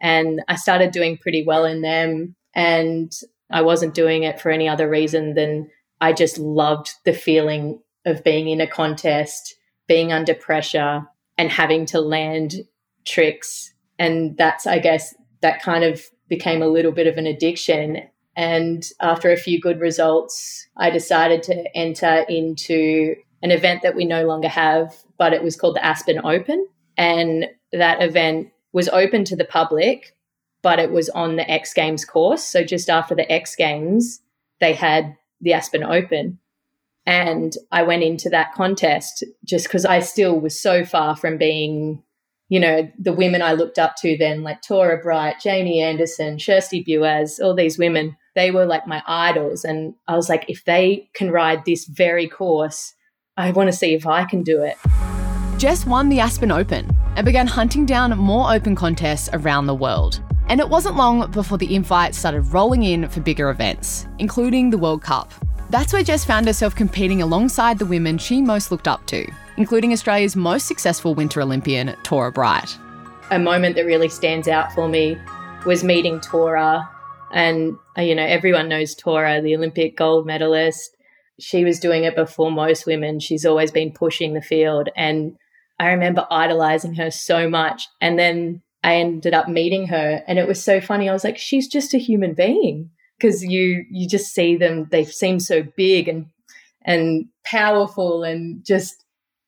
And 0.02 0.42
I 0.48 0.56
started 0.56 0.92
doing 0.92 1.18
pretty 1.18 1.44
well 1.46 1.66
in 1.66 1.82
them. 1.82 2.36
And 2.54 3.12
I 3.50 3.62
wasn't 3.62 3.94
doing 3.94 4.24
it 4.24 4.40
for 4.40 4.52
any 4.52 4.68
other 4.68 4.90
reason 4.90 5.34
than 5.34 5.70
I 6.02 6.14
just 6.14 6.38
loved 6.38 6.92
the 7.06 7.14
feeling 7.14 7.80
of 8.08 8.24
being 8.24 8.48
in 8.48 8.62
a 8.62 8.68
contest, 8.68 9.56
being 9.88 10.12
under 10.12 10.34
pressure, 10.34 11.06
and 11.38 11.52
having 11.52 11.86
to 11.88 12.00
land 12.00 12.56
tricks. 13.06 13.74
And 14.00 14.36
that's, 14.38 14.66
I 14.66 14.80
guess, 14.80 15.14
that 15.42 15.62
kind 15.62 15.84
of 15.84 16.02
became 16.28 16.62
a 16.62 16.68
little 16.68 16.92
bit 16.92 17.08
of 17.08 17.18
an 17.18 17.28
addiction. 17.28 18.02
And 18.36 18.84
after 19.02 19.32
a 19.32 19.38
few 19.38 19.60
good 19.60 19.80
results, 19.80 20.68
I 20.78 20.90
decided 20.90 21.44
to 21.44 21.78
enter 21.78 22.26
into 22.30 23.16
an 23.44 23.52
event 23.52 23.82
that 23.84 23.96
we 23.96 24.06
no 24.06 24.26
longer 24.26 24.48
have, 24.48 24.96
but 25.18 25.34
it 25.34 25.44
was 25.44 25.56
called 25.56 25.76
the 25.76 25.86
Aspen 25.86 26.20
Open. 26.24 26.68
And 26.98 27.48
that 27.72 28.02
event 28.02 28.50
was 28.74 28.90
open 28.90 29.26
to 29.26 29.36
the 29.36 29.46
public, 29.46 30.16
but 30.62 30.80
it 30.80 30.92
was 30.92 31.10
on 31.10 31.36
the 31.36 31.50
X 31.50 31.74
Games 31.74 32.06
course. 32.06 32.44
So 32.44 32.64
just 32.64 32.90
after 32.90 33.16
the 33.16 33.32
X 33.32 33.56
Games, 33.56 34.22
they 34.60 34.74
had 34.74 35.16
the 35.42 35.54
Aspen 35.54 35.84
Open. 35.84 36.40
And 37.08 37.54
I 37.72 37.84
went 37.84 38.04
into 38.04 38.30
that 38.32 38.54
contest 38.54 39.24
just 39.46 39.68
because 39.68 39.86
I 39.86 40.02
still 40.02 40.38
was 40.42 40.62
so 40.62 40.84
far 40.84 41.16
from 41.16 41.38
being, 41.38 42.04
you 42.50 42.60
know, 42.60 42.92
the 43.00 43.14
women 43.14 43.42
I 43.42 43.54
looked 43.54 43.80
up 43.80 43.96
to 44.00 44.18
then, 44.18 44.44
like 44.44 44.62
Torah 44.62 45.02
Bright, 45.02 45.40
Jamie 45.42 45.82
Anderson, 45.82 46.36
Kjersti 46.36 46.86
Buaas, 46.86 47.42
all 47.42 47.56
these 47.56 47.78
women, 47.78 48.18
they 48.36 48.52
were 48.52 48.66
like 48.66 48.88
my 48.88 49.02
idols. 49.08 49.64
And 49.64 49.94
I 50.10 50.18
was 50.18 50.28
like, 50.28 50.50
if 50.50 50.66
they 50.66 51.10
can 51.16 51.32
ride 51.32 51.64
this 51.64 51.86
very 51.86 52.28
course, 52.28 52.94
I 53.38 53.52
want 53.52 53.70
to 53.70 53.78
see 53.78 53.94
if 53.94 54.06
I 54.06 54.26
can 54.26 54.44
do 54.44 54.62
it. 54.62 54.76
Jess 55.58 55.86
won 55.86 56.10
the 56.10 56.20
Aspen 56.20 56.52
Open 56.52 56.92
and 57.16 57.26
began 57.26 57.48
hunting 57.48 57.86
down 57.86 58.16
more 58.18 58.54
open 58.54 58.76
contests 58.76 59.30
around 59.32 59.68
the 59.68 59.76
world. 59.76 60.22
And 60.50 60.60
it 60.60 60.68
wasn't 60.68 60.98
long 60.98 61.32
before 61.32 61.58
the 61.58 61.74
invites 61.74 62.18
started 62.18 62.42
rolling 62.42 62.84
in 62.84 63.08
for 63.08 63.22
bigger 63.22 63.50
events, 63.50 64.08
including 64.20 64.72
the 64.72 64.78
World 64.78 65.02
Cup. 65.02 65.34
That's 65.70 65.92
where 65.92 66.04
Jess 66.04 66.24
found 66.24 66.48
herself 66.48 66.76
competing 66.76 67.22
alongside 67.22 67.78
the 67.78 67.86
women 67.86 68.18
she 68.18 68.42
most 68.42 68.72
looked 68.72 68.88
up 68.88 69.06
to, 69.08 69.30
including 69.58 69.92
Australia's 69.92 70.36
most 70.36 70.66
successful 70.66 71.14
Winter 71.14 71.42
Olympian, 71.42 71.94
Torah 72.04 72.32
Bright. 72.32 72.78
A 73.32 73.40
moment 73.40 73.76
that 73.76 73.86
really 73.86 74.08
stands 74.08 74.48
out 74.48 74.72
for 74.72 74.88
me 74.88 75.18
was 75.66 75.84
meeting 75.84 76.22
Torah. 76.22 76.90
And, 77.34 77.78
uh, 77.98 78.02
you 78.02 78.16
know, 78.16 78.24
everyone 78.24 78.70
knows 78.70 78.96
Torah, 78.96 79.42
the 79.42 79.58
Olympic 79.58 79.98
gold 79.98 80.26
medalist. 80.26 80.96
She 81.38 81.66
was 81.66 81.82
doing 81.82 82.06
it 82.06 82.16
before 82.16 82.50
most 82.50 82.86
women. 82.86 83.20
She's 83.20 83.46
always 83.46 83.70
been 83.70 83.92
pushing 83.92 84.34
the 84.34 84.42
field. 84.42 84.88
And 84.96 85.36
I 85.80 85.90
remember 85.90 86.26
idolizing 86.32 86.96
her 86.96 87.12
so 87.12 87.50
much. 87.50 87.90
And 88.00 88.18
then 88.18 88.62
I 88.86 88.96
ended 88.96 89.34
up 89.34 89.50
meeting 89.50 89.88
her 89.88 90.24
and 90.28 90.40
it 90.40 90.48
was 90.48 90.64
so 90.64 90.80
funny. 90.80 91.10
I 91.10 91.14
was 91.14 91.26
like, 91.26 91.38
she's 91.38 91.68
just 91.68 91.94
a 91.94 91.98
human 91.98 92.36
being 92.36 92.92
because 93.18 93.44
you 93.44 93.86
you 93.90 94.08
just 94.08 94.34
see 94.34 94.56
them 94.56 94.88
they 94.92 95.06
seem 95.06 95.40
so 95.40 95.64
big 95.76 96.08
and 96.08 96.28
and 96.86 97.26
powerful 97.46 98.24
and 98.24 98.66
just 98.66 99.04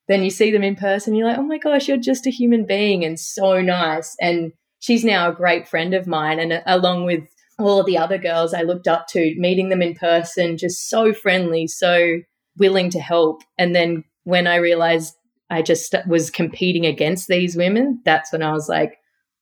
then 0.07 0.23
you 0.23 0.29
see 0.29 0.51
them 0.51 0.63
in 0.63 0.75
person 0.75 1.15
you're 1.15 1.27
like 1.27 1.38
oh 1.38 1.43
my 1.43 1.57
gosh 1.57 1.88
you're 1.88 1.97
just 1.97 2.27
a 2.27 2.31
human 2.31 2.65
being 2.65 3.03
and 3.03 3.19
so 3.19 3.61
nice. 3.61 4.15
And 4.19 4.51
she's 4.79 5.03
now 5.03 5.29
a 5.29 5.35
great 5.35 5.67
friend 5.67 5.93
of 5.93 6.07
mine 6.07 6.39
and 6.39 6.53
uh, 6.53 6.61
along 6.65 7.05
with 7.05 7.23
all 7.57 7.79
of 7.79 7.85
the 7.85 7.97
other 7.97 8.17
girls 8.17 8.53
I 8.53 8.61
looked 8.61 8.88
up 8.88 9.07
to 9.09 9.35
meeting 9.38 9.69
them 9.69 9.81
in 9.81 9.93
person 9.93 10.57
just 10.57 10.89
so 10.89 11.13
friendly 11.13 11.67
so 11.67 12.19
willing 12.57 12.89
to 12.91 12.99
help. 12.99 13.41
And 13.57 13.75
then 13.75 14.03
when 14.23 14.47
I 14.47 14.55
realized 14.55 15.15
I 15.49 15.61
just 15.61 15.95
was 16.07 16.29
competing 16.29 16.85
against 16.85 17.27
these 17.27 17.55
women 17.55 18.01
that's 18.05 18.31
when 18.31 18.43
I 18.43 18.51
was 18.51 18.67
like 18.67 18.97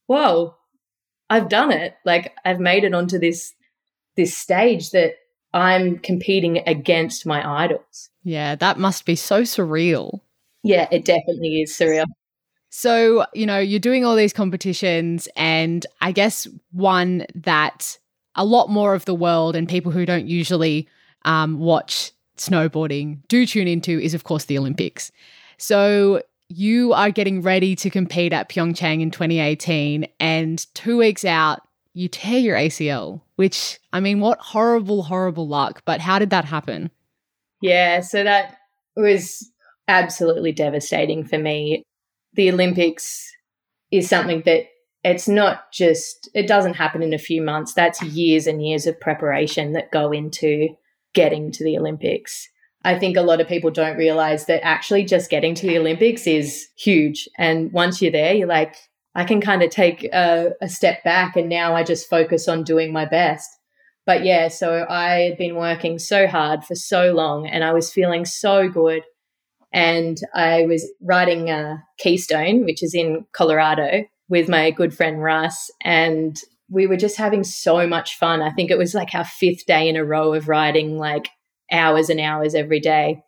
whoa 0.07 0.55
I've 1.29 1.49
done 1.49 1.71
it. 1.71 1.95
Like 2.05 2.33
I've 2.45 2.59
made 2.59 2.83
it 2.83 2.93
onto 2.93 3.19
this 3.19 3.53
this 4.17 4.37
stage 4.37 4.91
that 4.91 5.13
I'm 5.53 5.99
competing 5.99 6.61
against 6.67 7.25
my 7.25 7.63
idols. 7.63 8.09
Yeah, 8.23 8.55
that 8.55 8.77
must 8.77 9.05
be 9.05 9.15
so 9.15 9.43
surreal. 9.43 10.21
Yeah, 10.63 10.87
it 10.91 11.05
definitely 11.05 11.61
is 11.61 11.71
surreal. 11.71 12.05
So, 12.69 13.25
you 13.33 13.45
know, 13.45 13.57
you're 13.59 13.79
doing 13.79 14.03
all 14.03 14.15
these 14.15 14.33
competitions, 14.33 15.27
and 15.35 15.85
I 16.01 16.11
guess 16.11 16.47
one 16.71 17.25
that 17.33 17.97
a 18.35 18.43
lot 18.43 18.69
more 18.69 18.93
of 18.93 19.05
the 19.05 19.15
world 19.15 19.55
and 19.55 19.67
people 19.67 19.91
who 19.91 20.05
don't 20.05 20.27
usually 20.27 20.87
um, 21.25 21.59
watch 21.59 22.11
snowboarding 22.37 23.25
do 23.29 23.45
tune 23.45 23.67
into 23.67 23.99
is, 23.99 24.13
of 24.13 24.25
course, 24.25 24.45
the 24.45 24.57
Olympics. 24.57 25.11
So, 25.57 26.21
you 26.49 26.93
are 26.93 27.11
getting 27.11 27.41
ready 27.41 27.75
to 27.75 27.89
compete 27.89 28.31
at 28.31 28.49
Pyeongchang 28.49 29.01
in 29.01 29.11
2018, 29.11 30.07
and 30.19 30.65
two 30.73 30.97
weeks 30.97 31.25
out, 31.25 31.66
you 31.97 32.07
tear 32.07 32.37
your 32.37 32.55
ACL, 32.55 33.21
which, 33.37 33.79
I 33.91 33.99
mean, 33.99 34.19
what 34.19 34.37
horrible, 34.37 35.01
horrible 35.01 35.47
luck. 35.47 35.81
But 35.83 35.99
how 35.99 36.19
did 36.19 36.29
that 36.29 36.45
happen? 36.45 36.91
Yeah, 37.59 38.01
so 38.01 38.23
that 38.23 38.57
was 38.95 39.51
absolutely 39.87 40.51
devastating 40.51 41.25
for 41.25 41.39
me. 41.39 41.81
The 42.33 42.51
Olympics 42.51 43.31
is 43.89 44.07
something 44.07 44.43
that 44.45 44.65
it's 45.03 45.27
not 45.27 45.71
just, 45.71 46.29
it 46.35 46.45
doesn't 46.45 46.75
happen 46.75 47.01
in 47.01 47.15
a 47.15 47.17
few 47.17 47.41
months. 47.41 47.73
That's 47.73 48.03
years 48.03 48.45
and 48.45 48.63
years 48.63 48.85
of 48.85 48.99
preparation 48.99 49.73
that 49.73 49.91
go 49.91 50.11
into 50.11 50.69
getting 51.15 51.51
to 51.53 51.63
the 51.63 51.79
Olympics. 51.79 52.47
I 52.83 52.99
think 52.99 53.17
a 53.17 53.21
lot 53.23 53.41
of 53.41 53.47
people 53.47 53.71
don't 53.71 53.97
realize 53.97 54.45
that 54.45 54.63
actually 54.63 55.03
just 55.03 55.31
getting 55.31 55.55
to 55.55 55.65
the 55.65 55.79
Olympics 55.79 56.27
is 56.27 56.67
huge. 56.77 57.27
And 57.39 57.71
once 57.71 58.03
you're 58.03 58.11
there, 58.11 58.35
you're 58.35 58.47
like, 58.47 58.75
I 59.17 59.25
can 59.25 59.41
kind 59.41 59.63
of 59.63 59.71
take 59.71 60.03
a, 60.13 60.51
a 60.61 60.69
step 60.69 61.03
back 61.03 61.35
and 61.35 61.49
now 61.49 61.73
I 61.73 61.83
just 61.83 62.07
focus 62.07 62.47
on 62.47 62.63
doing 62.63 62.93
my 62.93 63.03
best. 63.03 63.49
But 64.05 64.23
yeah, 64.23 64.47
so 64.47 64.85
I 64.87 65.21
had 65.21 65.39
been 65.39 65.55
working 65.55 65.97
so 65.97 66.27
hard 66.27 66.63
for 66.63 66.75
so 66.75 67.11
long 67.13 67.47
and 67.47 67.63
I 67.63 67.73
was 67.73 67.91
feeling 67.91 68.25
so 68.25 68.69
good. 68.69 69.01
And 69.73 70.19
I 70.35 70.65
was 70.65 70.87
riding 71.01 71.49
Keystone, 71.97 72.63
which 72.63 72.83
is 72.83 72.93
in 72.93 73.25
Colorado, 73.33 74.05
with 74.29 74.47
my 74.47 74.69
good 74.69 74.95
friend 74.95 75.21
Russ. 75.21 75.71
And 75.83 76.37
we 76.69 76.85
were 76.85 76.95
just 76.95 77.17
having 77.17 77.43
so 77.43 77.87
much 77.87 78.17
fun. 78.19 78.43
I 78.43 78.51
think 78.51 78.69
it 78.69 78.77
was 78.77 78.93
like 78.93 79.15
our 79.15 79.25
fifth 79.25 79.65
day 79.65 79.89
in 79.89 79.95
a 79.95 80.05
row 80.05 80.35
of 80.35 80.47
riding 80.47 80.99
like 80.99 81.29
hours 81.71 82.09
and 82.11 82.19
hours 82.19 82.53
every 82.53 82.79
day. 82.79 83.23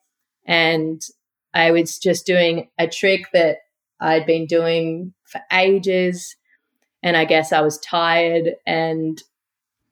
And 0.46 1.02
I 1.52 1.72
was 1.72 1.98
just 1.98 2.28
doing 2.28 2.70
a 2.78 2.88
trick 2.88 3.32
that 3.34 3.58
I'd 4.00 4.28
been 4.28 4.46
doing 4.46 5.14
for 5.32 5.42
ages. 5.52 6.36
And 7.02 7.16
I 7.16 7.26
guess 7.26 7.52
I 7.52 7.62
was 7.62 7.80
tired 7.80 8.56
and 8.66 9.22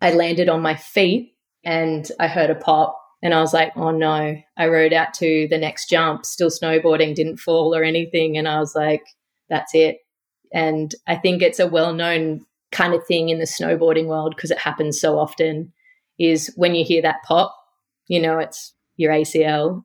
I 0.01 0.13
landed 0.13 0.49
on 0.49 0.61
my 0.61 0.75
feet 0.75 1.35
and 1.63 2.09
I 2.19 2.27
heard 2.27 2.49
a 2.49 2.55
pop 2.55 3.01
and 3.21 3.33
I 3.33 3.41
was 3.41 3.53
like, 3.53 3.73
oh 3.75 3.91
no. 3.91 4.37
I 4.57 4.67
rode 4.67 4.93
out 4.93 5.13
to 5.15 5.47
the 5.49 5.57
next 5.57 5.89
jump, 5.89 6.25
still 6.25 6.49
snowboarding, 6.49 7.15
didn't 7.15 7.37
fall 7.37 7.75
or 7.75 7.83
anything. 7.83 8.37
And 8.37 8.47
I 8.47 8.59
was 8.59 8.75
like, 8.75 9.03
that's 9.49 9.73
it. 9.73 9.99
And 10.53 10.93
I 11.07 11.15
think 11.15 11.41
it's 11.41 11.59
a 11.59 11.67
well 11.67 11.93
known 11.93 12.45
kind 12.71 12.93
of 12.93 13.05
thing 13.05 13.29
in 13.29 13.39
the 13.39 13.45
snowboarding 13.45 14.07
world 14.07 14.33
because 14.35 14.51
it 14.51 14.59
happens 14.59 14.99
so 14.99 15.17
often 15.17 15.73
is 16.19 16.51
when 16.55 16.75
you 16.75 16.83
hear 16.83 17.01
that 17.01 17.23
pop, 17.23 17.55
you 18.07 18.21
know, 18.21 18.39
it's 18.39 18.73
your 18.97 19.11
ACL. 19.11 19.83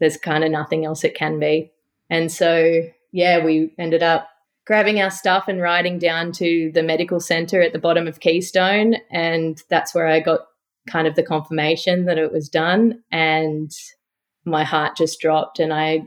There's 0.00 0.16
kind 0.16 0.44
of 0.44 0.50
nothing 0.50 0.84
else 0.84 1.04
it 1.04 1.14
can 1.14 1.38
be. 1.38 1.72
And 2.10 2.30
so 2.30 2.82
yeah, 3.12 3.44
we 3.44 3.72
ended 3.78 4.02
up 4.02 4.28
grabbing 4.66 5.00
our 5.00 5.10
stuff 5.10 5.46
and 5.48 5.60
riding 5.60 5.98
down 5.98 6.32
to 6.32 6.70
the 6.72 6.82
medical 6.82 7.20
center 7.20 7.60
at 7.60 7.72
the 7.72 7.78
bottom 7.78 8.06
of 8.06 8.20
Keystone. 8.20 8.96
And 9.10 9.62
that's 9.68 9.94
where 9.94 10.06
I 10.06 10.20
got 10.20 10.40
kind 10.88 11.06
of 11.06 11.14
the 11.14 11.22
confirmation 11.22 12.06
that 12.06 12.18
it 12.18 12.32
was 12.32 12.48
done. 12.48 13.02
And 13.10 13.70
my 14.44 14.64
heart 14.64 14.96
just 14.96 15.20
dropped. 15.20 15.58
And 15.58 15.72
I, 15.72 16.04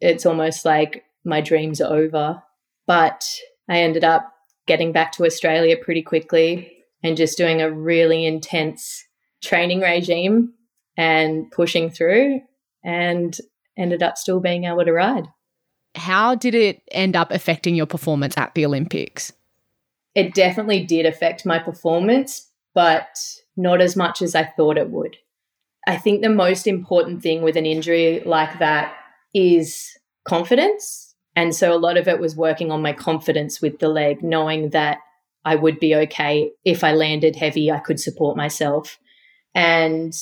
it's 0.00 0.26
almost 0.26 0.64
like 0.64 1.04
my 1.24 1.40
dreams 1.40 1.80
are 1.80 1.92
over. 1.92 2.42
But 2.86 3.28
I 3.68 3.80
ended 3.80 4.04
up 4.04 4.32
getting 4.66 4.92
back 4.92 5.12
to 5.12 5.24
Australia 5.24 5.76
pretty 5.76 6.02
quickly 6.02 6.72
and 7.02 7.16
just 7.16 7.38
doing 7.38 7.60
a 7.60 7.72
really 7.72 8.24
intense 8.24 9.04
training 9.42 9.80
regime 9.80 10.52
and 10.96 11.50
pushing 11.50 11.90
through 11.90 12.40
and 12.84 13.36
ended 13.76 14.02
up 14.02 14.16
still 14.18 14.40
being 14.40 14.64
able 14.64 14.84
to 14.84 14.92
ride. 14.92 15.26
How 15.94 16.34
did 16.34 16.54
it 16.54 16.82
end 16.90 17.16
up 17.16 17.30
affecting 17.30 17.74
your 17.74 17.86
performance 17.86 18.36
at 18.36 18.54
the 18.54 18.64
Olympics? 18.64 19.32
It 20.14 20.34
definitely 20.34 20.84
did 20.84 21.06
affect 21.06 21.46
my 21.46 21.58
performance, 21.58 22.48
but 22.74 23.18
not 23.56 23.80
as 23.80 23.96
much 23.96 24.22
as 24.22 24.34
I 24.34 24.44
thought 24.44 24.78
it 24.78 24.90
would. 24.90 25.16
I 25.86 25.96
think 25.96 26.22
the 26.22 26.28
most 26.28 26.66
important 26.66 27.22
thing 27.22 27.42
with 27.42 27.56
an 27.56 27.66
injury 27.66 28.20
like 28.24 28.58
that 28.58 28.94
is 29.34 29.96
confidence. 30.24 31.14
And 31.36 31.54
so 31.54 31.72
a 31.72 31.78
lot 31.78 31.96
of 31.96 32.08
it 32.08 32.20
was 32.20 32.36
working 32.36 32.70
on 32.70 32.82
my 32.82 32.92
confidence 32.92 33.60
with 33.60 33.78
the 33.78 33.88
leg, 33.88 34.22
knowing 34.22 34.70
that 34.70 34.98
I 35.44 35.54
would 35.54 35.80
be 35.80 35.94
okay. 35.94 36.50
If 36.64 36.84
I 36.84 36.92
landed 36.92 37.36
heavy, 37.36 37.70
I 37.70 37.78
could 37.78 38.00
support 38.00 38.36
myself. 38.36 38.98
And 39.54 40.12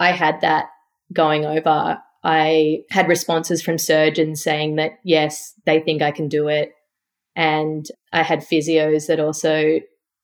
I 0.00 0.12
had 0.12 0.40
that 0.40 0.70
going 1.12 1.44
over 1.44 1.98
I 2.24 2.84
had 2.90 3.06
responses 3.06 3.60
from 3.60 3.76
surgeons 3.76 4.42
saying 4.42 4.76
that, 4.76 4.92
yes, 5.04 5.52
they 5.66 5.80
think 5.80 6.00
I 6.00 6.10
can 6.10 6.28
do 6.28 6.48
it. 6.48 6.72
And 7.36 7.86
I 8.12 8.22
had 8.22 8.40
physios 8.40 9.08
that 9.08 9.20
also 9.20 9.80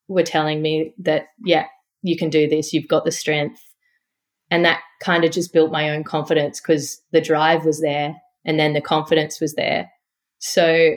were 0.09 0.23
telling 0.23 0.62
me 0.62 0.95
that, 0.99 1.26
yeah, 1.45 1.66
you 2.02 2.16
can 2.16 2.30
do 2.30 2.49
this, 2.49 2.73
you've 2.73 2.88
got 2.88 3.04
the 3.04 3.12
strength. 3.12 3.61
And 4.50 4.64
that 4.64 4.80
kind 5.02 5.25
of 5.25 5.30
just 5.30 5.52
built 5.52 5.71
my 5.71 5.90
own 5.90 6.02
confidence 6.02 6.61
because 6.61 7.00
the 7.12 7.21
drive 7.21 7.64
was 7.64 7.80
there 7.80 8.16
and 8.45 8.59
then 8.59 8.73
the 8.73 8.80
confidence 8.80 9.40
was 9.40 9.54
there. 9.54 9.90
So 10.38 10.97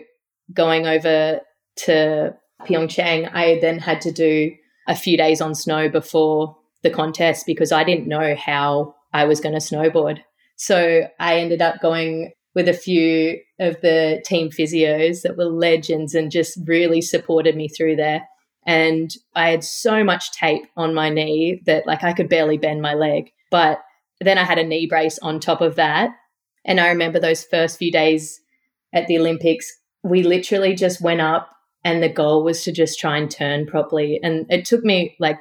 going 0.54 0.88
over 0.88 1.42
to 1.86 2.34
Pyeongchang, 2.62 3.30
I 3.34 3.60
then 3.60 3.80
had 3.80 4.02
to 4.02 4.12
do 4.12 4.52
a 4.88 4.96
few 4.96 5.18
days 5.18 5.42
on 5.42 5.54
snow 5.54 5.90
before 5.90 6.56
the 6.82 6.90
contest 6.90 7.46
because 7.46 7.72
I 7.72 7.84
didn't 7.84 8.08
know 8.08 8.36
how 8.36 8.96
I 9.14 9.26
was 9.26 9.40
going 9.40 9.54
to 9.54 9.60
snowboard. 9.60 10.20
So 10.56 11.08
I 11.20 11.40
ended 11.40 11.62
up 11.62 11.82
going 11.82 12.32
with 12.56 12.68
a 12.68 12.74
few 12.74 13.40
of 13.60 13.82
the 13.82 14.22
team 14.26 14.50
physios 14.50 15.22
that 15.24 15.38
were 15.38 15.46
legends 15.46 16.14
and 16.14 16.32
just 16.32 16.58
really 16.66 17.02
supported 17.02 17.56
me 17.56 17.68
through 17.68 17.96
there. 17.96 18.28
And 18.66 19.12
I 19.36 19.50
had 19.50 19.64
so 19.64 20.04
much 20.04 20.32
tape 20.32 20.64
on 20.78 20.94
my 20.94 21.10
knee 21.10 21.62
that 21.66 21.86
like 21.86 22.04
I 22.04 22.14
could 22.14 22.30
barely 22.30 22.58
bend 22.58 22.82
my 22.82 22.94
leg. 22.94 23.32
But 23.52 23.80
then 24.22 24.38
I 24.38 24.44
had 24.44 24.60
a 24.60 24.64
knee 24.64 24.88
brace 24.88 25.20
on 25.20 25.40
top 25.40 25.62
of 25.62 25.76
that. 25.76 26.12
And 26.66 26.80
I 26.80 26.88
remember 26.90 27.20
those 27.20 27.44
first 27.44 27.78
few 27.78 27.92
days 27.92 28.40
at 28.94 29.08
the 29.08 29.18
Olympics, 29.18 29.70
we 30.04 30.24
literally 30.24 30.76
just 30.76 31.02
went 31.02 31.22
up 31.22 31.50
and 31.84 32.02
the 32.02 32.10
goal 32.10 32.44
was 32.44 32.64
to 32.64 32.72
just 32.72 33.00
try 33.00 33.18
and 33.18 33.30
turn 33.30 33.66
properly. 33.66 34.20
And 34.24 34.46
it 34.50 34.66
took 34.66 34.84
me 34.84 35.16
like 35.20 35.40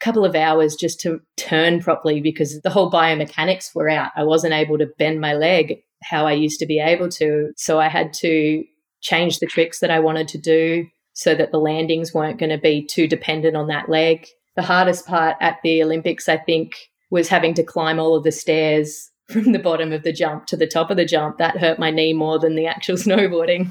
couple 0.00 0.24
of 0.24 0.34
hours 0.34 0.74
just 0.74 1.00
to 1.00 1.20
turn 1.36 1.80
properly 1.80 2.20
because 2.20 2.60
the 2.62 2.70
whole 2.70 2.90
biomechanics 2.90 3.74
were 3.74 3.88
out. 3.88 4.10
I 4.16 4.24
wasn't 4.24 4.54
able 4.54 4.78
to 4.78 4.86
bend 4.98 5.20
my 5.20 5.34
leg 5.34 5.82
how 6.02 6.26
I 6.26 6.32
used 6.32 6.58
to 6.60 6.66
be 6.66 6.80
able 6.80 7.08
to. 7.10 7.52
So 7.56 7.78
I 7.78 7.88
had 7.88 8.12
to 8.14 8.64
change 9.00 9.38
the 9.38 9.46
tricks 9.46 9.80
that 9.80 9.90
I 9.90 10.00
wanted 10.00 10.28
to 10.28 10.38
do 10.38 10.86
so 11.12 11.34
that 11.34 11.52
the 11.52 11.58
landings 11.58 12.14
weren't 12.14 12.38
going 12.38 12.50
to 12.50 12.58
be 12.58 12.86
too 12.86 13.06
dependent 13.06 13.56
on 13.56 13.66
that 13.68 13.88
leg. 13.88 14.26
The 14.56 14.62
hardest 14.62 15.06
part 15.06 15.36
at 15.40 15.58
the 15.62 15.82
Olympics, 15.82 16.28
I 16.28 16.38
think, 16.38 16.76
was 17.10 17.28
having 17.28 17.54
to 17.54 17.62
climb 17.62 17.98
all 17.98 18.16
of 18.16 18.24
the 18.24 18.32
stairs 18.32 19.10
from 19.28 19.52
the 19.52 19.58
bottom 19.58 19.92
of 19.92 20.02
the 20.02 20.12
jump 20.12 20.46
to 20.46 20.56
the 20.56 20.66
top 20.66 20.90
of 20.90 20.96
the 20.96 21.04
jump. 21.04 21.38
That 21.38 21.58
hurt 21.58 21.78
my 21.78 21.90
knee 21.90 22.12
more 22.12 22.38
than 22.38 22.56
the 22.56 22.66
actual 22.66 22.96
snowboarding. 22.96 23.70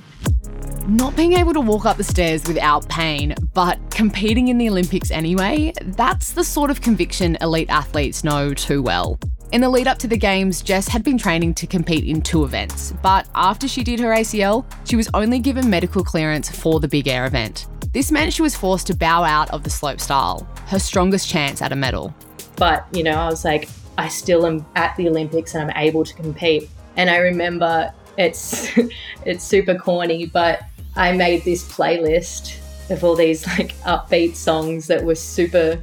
Not 0.90 1.16
being 1.16 1.34
able 1.34 1.54
to 1.54 1.62
walk 1.62 1.86
up 1.86 1.98
the 1.98 2.04
stairs 2.04 2.48
without 2.48 2.90
pain, 2.90 3.36
but 3.54 3.78
competing 3.92 4.48
in 4.48 4.58
the 4.58 4.68
Olympics 4.68 5.12
anyway, 5.12 5.72
that's 5.84 6.32
the 6.32 6.44
sort 6.44 6.72
of 6.72 6.82
conviction 6.82 7.38
elite 7.42 7.70
athletes 7.70 8.24
know 8.24 8.56
too 8.56 8.82
well. 8.82 9.20
In 9.52 9.62
the 9.62 9.70
lead 9.70 9.88
up 9.88 10.00
to 10.00 10.08
the 10.08 10.18
Games, 10.18 10.64
Jess 10.64 10.88
had 10.88 11.04
been 11.04 11.20
training 11.20 11.54
to 11.56 11.68
compete 11.68 12.06
in 12.06 12.24
two 12.24 12.44
events, 12.44 12.92
but 13.04 13.28
after 13.36 13.68
she 13.68 13.84
did 13.84 14.00
her 14.00 14.10
ACL, 14.10 14.66
she 14.84 14.96
was 14.96 15.08
only 15.14 15.38
given 15.38 15.70
medical 15.70 16.04
clearance 16.04 16.50
for 16.50 16.80
the 16.80 16.88
big 16.88 17.08
air 17.08 17.28
event. 17.28 17.68
This 17.94 18.12
meant 18.12 18.34
she 18.34 18.42
was 18.42 18.56
forced 18.56 18.88
to 18.88 18.96
bow 18.96 19.24
out 19.24 19.52
of 19.52 19.64
the 19.64 19.70
slope 19.70 20.00
style, 20.00 20.48
her 20.66 20.80
strongest 20.80 21.30
chance 21.30 21.62
at 21.62 21.72
a 21.72 21.76
medal. 21.76 22.16
But, 22.56 22.88
you 22.92 23.04
know, 23.04 23.14
I 23.14 23.28
was 23.28 23.46
like, 23.46 23.70
I 24.00 24.08
still 24.08 24.44
am 24.48 24.66
at 24.76 24.96
the 24.96 25.08
Olympics 25.08 25.54
and 25.54 25.70
I'm 25.70 25.78
able 25.78 26.04
to 26.04 26.16
compete. 26.16 26.68
And 26.96 27.12
I 27.12 27.18
remember 27.18 27.94
it's 28.20 28.70
it's 29.26 29.44
super 29.44 29.76
corny, 29.76 30.26
but 30.26 30.62
I 31.00 31.14
made 31.14 31.46
this 31.46 31.64
playlist 31.64 32.58
of 32.90 33.04
all 33.04 33.16
these 33.16 33.48
like 33.48 33.74
upbeat 33.80 34.36
songs 34.36 34.88
that 34.88 35.04
were 35.04 35.16
super 35.16 35.82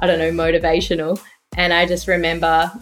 I 0.00 0.06
don't 0.06 0.18
know, 0.18 0.30
motivational. 0.30 1.20
And 1.56 1.72
I 1.72 1.86
just 1.86 2.08
remember 2.08 2.72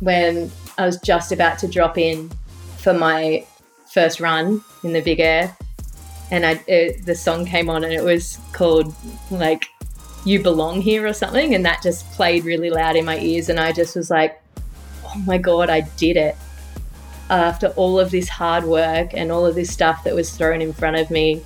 when 0.00 0.50
I 0.76 0.86
was 0.86 1.00
just 1.00 1.32
about 1.32 1.58
to 1.60 1.68
drop 1.68 1.98
in 1.98 2.30
for 2.78 2.92
my 2.92 3.44
first 3.92 4.20
run 4.20 4.62
in 4.84 4.92
the 4.92 5.00
big 5.00 5.20
air, 5.20 5.56
and 6.30 6.44
I 6.44 6.62
it, 6.66 7.04
the 7.04 7.14
song 7.14 7.46
came 7.46 7.68
on, 7.68 7.84
and 7.84 7.92
it 7.92 8.02
was 8.02 8.38
called 8.52 8.94
like 9.30 9.66
"You 10.24 10.42
Belong 10.42 10.80
Here" 10.80 11.06
or 11.06 11.12
something, 11.12 11.54
and 11.54 11.64
that 11.64 11.82
just 11.82 12.10
played 12.12 12.44
really 12.44 12.70
loud 12.70 12.96
in 12.96 13.04
my 13.04 13.18
ears, 13.18 13.48
and 13.48 13.58
I 13.58 13.72
just 13.72 13.96
was 13.96 14.10
like, 14.10 14.40
"Oh 15.04 15.18
my 15.26 15.38
god, 15.38 15.70
I 15.70 15.80
did 15.96 16.16
it!" 16.16 16.36
After 17.30 17.68
all 17.68 17.98
of 18.00 18.10
this 18.10 18.28
hard 18.28 18.64
work 18.64 19.10
and 19.14 19.30
all 19.30 19.44
of 19.44 19.54
this 19.54 19.70
stuff 19.70 20.04
that 20.04 20.14
was 20.14 20.30
thrown 20.36 20.62
in 20.62 20.72
front 20.72 20.96
of 20.96 21.10
me, 21.10 21.44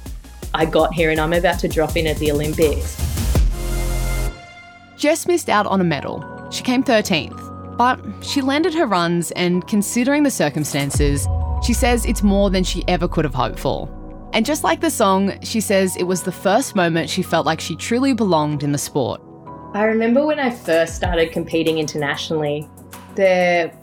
I 0.55 0.65
got 0.65 0.93
here, 0.93 1.11
and 1.11 1.21
I'm 1.21 1.33
about 1.33 1.59
to 1.61 1.69
drop 1.69 1.97
in 1.97 2.07
at 2.07 2.19
the 2.19 2.31
Olympics. 2.31 2.97
Jess 4.97 5.27
missed 5.27 5.49
out 5.49 5.67
on 5.67 5.81
a 5.81 5.85
medal. 5.85 6.49
She 6.51 6.63
came 6.63 6.85
13th 6.85 7.53
but 7.77 8.01
she 8.23 8.41
landed 8.41 8.75
her 8.75 8.87
runs, 8.87 9.31
and 9.33 9.67
considering 9.67 10.23
the 10.23 10.31
circumstances, 10.31 11.27
she 11.65 11.73
says 11.73 12.05
it's 12.05 12.23
more 12.23 12.51
than 12.51 12.65
she 12.65 12.85
ever 12.87 13.09
could 13.09 13.25
have 13.25 13.35
hoped 13.35 13.59
for. 13.59 13.89
And 14.33 14.47
just 14.47 14.65
like 14.65 14.81
the 14.81 14.91
song, 14.91 15.41
she 15.43 15.61
says 15.61 15.97
it 15.97 16.05
was 16.05 16.23
the 16.23 16.33
first 16.33 16.75
moment 16.75 17.11
she 17.11 17.23
felt 17.23 17.45
like 17.45 17.61
she 17.61 17.77
truly 17.77 18.15
belonged 18.15 18.63
in 18.63 18.73
the 18.73 18.79
sport. 18.79 19.21
I 19.75 19.85
remember 19.85 20.25
when 20.25 20.39
I 20.39 20.51
first 20.51 20.95
started 20.95 21.33
competing 21.33 21.79
internationally, 21.79 22.69
there 23.15 23.77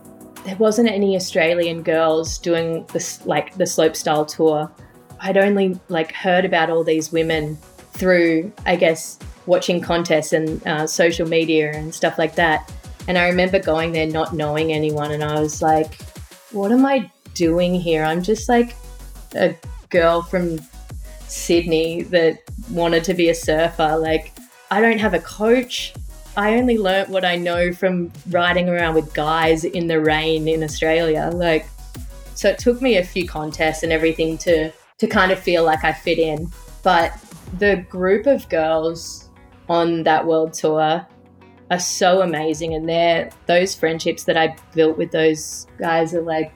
there 0.45 0.55
wasn't 0.55 0.89
any 0.89 1.15
Australian 1.15 1.83
girls 1.83 2.37
doing 2.37 2.85
this 2.93 3.25
like 3.25 3.55
the 3.55 3.65
slopestyle 3.65 4.27
tour. 4.27 4.71
I'd 5.19 5.37
only 5.37 5.79
like 5.89 6.13
heard 6.13 6.45
about 6.45 6.69
all 6.69 6.83
these 6.83 7.11
women 7.11 7.57
through, 7.93 8.51
I 8.65 8.75
guess, 8.75 9.19
watching 9.45 9.81
contests 9.81 10.33
and 10.33 10.65
uh, 10.65 10.87
social 10.87 11.27
media 11.27 11.71
and 11.73 11.93
stuff 11.93 12.17
like 12.17 12.35
that. 12.35 12.71
And 13.07 13.17
I 13.17 13.27
remember 13.27 13.59
going 13.59 13.91
there 13.91 14.07
not 14.07 14.33
knowing 14.33 14.71
anyone, 14.71 15.11
and 15.11 15.23
I 15.23 15.39
was 15.39 15.61
like, 15.61 15.95
what 16.51 16.71
am 16.71 16.85
I 16.85 17.11
doing 17.33 17.75
here? 17.75 18.03
I'm 18.03 18.21
just 18.21 18.47
like 18.47 18.75
a 19.35 19.55
girl 19.89 20.21
from 20.21 20.59
Sydney 21.27 22.03
that 22.03 22.39
wanted 22.71 23.03
to 23.05 23.13
be 23.13 23.29
a 23.29 23.35
surfer. 23.35 23.97
Like, 23.97 24.33
I 24.71 24.79
don't 24.79 24.99
have 24.99 25.13
a 25.13 25.19
coach. 25.19 25.93
I 26.37 26.55
only 26.55 26.77
learnt 26.77 27.09
what 27.09 27.25
I 27.25 27.35
know 27.35 27.73
from 27.73 28.11
riding 28.29 28.69
around 28.69 28.95
with 28.95 29.13
guys 29.13 29.63
in 29.63 29.87
the 29.87 29.99
rain 29.99 30.47
in 30.47 30.63
Australia. 30.63 31.29
Like, 31.33 31.67
so 32.35 32.49
it 32.49 32.57
took 32.57 32.81
me 32.81 32.97
a 32.97 33.03
few 33.03 33.27
contests 33.27 33.83
and 33.83 33.91
everything 33.91 34.37
to 34.39 34.71
to 34.99 35.07
kind 35.07 35.31
of 35.31 35.39
feel 35.39 35.63
like 35.63 35.83
I 35.83 35.93
fit 35.93 36.19
in. 36.19 36.51
But 36.83 37.13
the 37.57 37.85
group 37.89 38.27
of 38.27 38.47
girls 38.49 39.29
on 39.69 40.03
that 40.03 40.25
world 40.25 40.53
tour 40.53 41.05
are 41.71 41.79
so 41.79 42.21
amazing 42.21 42.73
and 42.73 42.87
they're 42.87 43.29
those 43.45 43.75
friendships 43.75 44.23
that 44.23 44.37
I 44.37 44.55
built 44.73 44.97
with 44.97 45.11
those 45.11 45.67
guys 45.77 46.13
are 46.13 46.21
like 46.21 46.51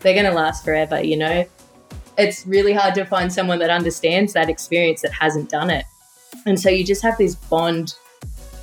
they're 0.00 0.22
to 0.22 0.30
last 0.30 0.64
forever, 0.64 1.02
you 1.02 1.16
know. 1.16 1.46
It's 2.18 2.46
really 2.46 2.72
hard 2.72 2.94
to 2.96 3.04
find 3.04 3.32
someone 3.32 3.58
that 3.60 3.70
understands 3.70 4.32
that 4.32 4.50
experience 4.50 5.02
that 5.02 5.12
hasn't 5.12 5.50
done 5.50 5.70
it. 5.70 5.84
And 6.46 6.58
so 6.58 6.68
you 6.68 6.84
just 6.84 7.02
have 7.02 7.16
this 7.18 7.34
bond 7.34 7.94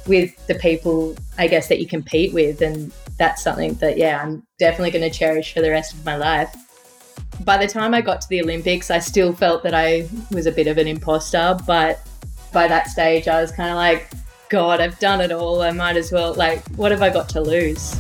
with 0.07 0.47
the 0.47 0.55
people 0.55 1.15
I 1.37 1.47
guess 1.47 1.67
that 1.67 1.79
you 1.79 1.87
compete 1.87 2.33
with 2.33 2.61
and 2.61 2.91
that's 3.17 3.43
something 3.43 3.73
that 3.75 3.97
yeah, 3.97 4.21
I'm 4.21 4.43
definitely 4.59 4.91
going 4.91 5.09
to 5.09 5.17
cherish 5.17 5.53
for 5.53 5.61
the 5.61 5.71
rest 5.71 5.93
of 5.93 6.05
my 6.05 6.15
life. 6.15 6.55
By 7.41 7.57
the 7.57 7.67
time 7.67 7.93
I 7.93 8.01
got 8.01 8.21
to 8.21 8.29
the 8.29 8.41
Olympics, 8.41 8.89
I 8.89 8.99
still 8.99 9.33
felt 9.33 9.63
that 9.63 9.73
I 9.73 10.07
was 10.31 10.45
a 10.45 10.51
bit 10.51 10.67
of 10.67 10.77
an 10.77 10.87
imposter, 10.87 11.57
but 11.65 11.99
by 12.53 12.67
that 12.67 12.87
stage 12.87 13.27
I 13.27 13.41
was 13.41 13.51
kind 13.51 13.69
of 13.69 13.75
like 13.75 14.09
God, 14.49 14.79
I've 14.79 14.97
done 14.99 15.19
it 15.19 15.31
all. 15.31 15.61
I 15.61 15.71
might 15.71 15.97
as 15.97 16.11
well, 16.11 16.33
like, 16.33 16.65
what 16.77 16.91
have 16.91 17.01
I 17.01 17.09
got 17.09 17.27
to 17.29 17.41
lose? 17.41 17.97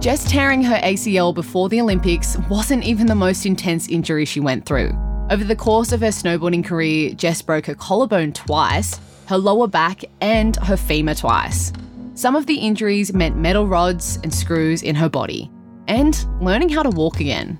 Jess 0.00 0.30
tearing 0.30 0.62
her 0.62 0.76
ACL 0.76 1.34
before 1.34 1.68
the 1.68 1.80
Olympics 1.80 2.38
wasn't 2.48 2.84
even 2.84 3.06
the 3.06 3.14
most 3.14 3.44
intense 3.44 3.88
injury 3.88 4.24
she 4.24 4.40
went 4.40 4.64
through. 4.64 4.92
Over 5.30 5.44
the 5.44 5.56
course 5.56 5.92
of 5.92 6.00
her 6.00 6.08
snowboarding 6.08 6.64
career, 6.64 7.12
Jess 7.12 7.42
broke 7.42 7.66
her 7.66 7.74
collarbone 7.74 8.32
twice, 8.32 8.98
her 9.26 9.36
lower 9.36 9.68
back, 9.68 10.04
and 10.22 10.56
her 10.56 10.76
femur 10.76 11.14
twice. 11.14 11.70
Some 12.14 12.34
of 12.34 12.46
the 12.46 12.56
injuries 12.56 13.12
meant 13.12 13.36
metal 13.36 13.66
rods 13.66 14.18
and 14.22 14.32
screws 14.32 14.82
in 14.82 14.94
her 14.94 15.10
body, 15.10 15.50
and 15.86 16.24
learning 16.40 16.70
how 16.70 16.82
to 16.82 16.88
walk 16.88 17.20
again. 17.20 17.58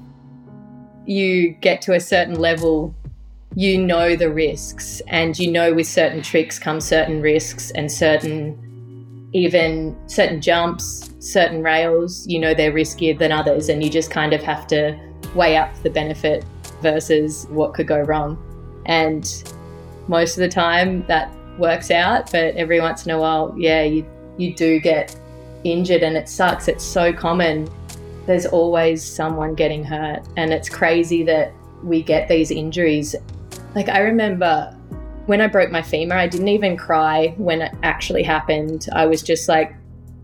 You 1.05 1.51
get 1.61 1.83
to 1.83 1.93
a 1.93 2.01
certain 2.01 2.37
level 2.37 2.95
you 3.55 3.79
know 3.79 4.15
the 4.15 4.31
risks 4.31 5.01
and 5.09 5.39
you 5.39 5.51
know 5.51 5.73
with 5.73 5.87
certain 5.87 6.23
tricks 6.23 6.59
come 6.59 6.81
certain 6.81 7.23
risks 7.23 7.71
and 7.73 7.91
certain 7.91 9.31
even 9.33 9.97
certain 10.07 10.41
jumps 10.41 11.11
certain 11.19 11.63
rails 11.63 12.27
you 12.27 12.39
know 12.39 12.53
they're 12.53 12.73
riskier 12.73 13.19
than 13.19 13.33
others 13.33 13.71
and 13.71 13.83
you 13.83 13.89
just 13.89 14.11
kind 14.11 14.35
of 14.35 14.43
have 14.43 14.67
to 14.67 14.97
weigh 15.35 15.57
up 15.57 15.75
the 15.83 15.91
benefit 15.91 16.45
versus 16.83 17.47
what 17.51 17.75
could 17.75 17.87
go 17.87 18.01
wrong 18.01 18.37
and 18.87 19.53
most 20.09 20.37
of 20.37 20.41
the 20.41 20.49
time 20.49 21.07
that 21.07 21.33
works 21.59 21.91
out 21.91 22.31
but 22.31 22.55
every 22.57 22.81
once 22.81 23.05
in 23.05 23.13
a 23.13 23.19
while 23.19 23.55
yeah 23.57 23.83
you 23.83 24.07
you 24.37 24.55
do 24.55 24.79
get 24.81 25.19
injured 25.65 26.03
and 26.03 26.17
it 26.17 26.29
sucks 26.29 26.69
it's 26.69 26.85
so 26.85 27.13
common 27.13 27.69
there's 28.27 28.47
always 28.47 29.03
someone 29.03 29.55
getting 29.55 29.83
hurt 29.83 30.23
and 30.37 30.53
it's 30.53 30.69
crazy 30.69 31.23
that 31.23 31.53
we 31.83 32.03
get 32.03 32.29
these 32.29 32.51
injuries 32.51 33.17
like, 33.75 33.89
I 33.89 34.01
remember 34.01 34.75
when 35.27 35.41
I 35.41 35.47
broke 35.47 35.71
my 35.71 35.83
femur, 35.83 36.17
I 36.17 36.27
didn't 36.27 36.49
even 36.49 36.77
cry 36.77 37.35
when 37.37 37.63
it 37.63 37.73
actually 37.83 38.23
happened. 38.23 38.89
I 38.93 39.07
was 39.07 39.23
just 39.23 39.49
like, 39.49 39.75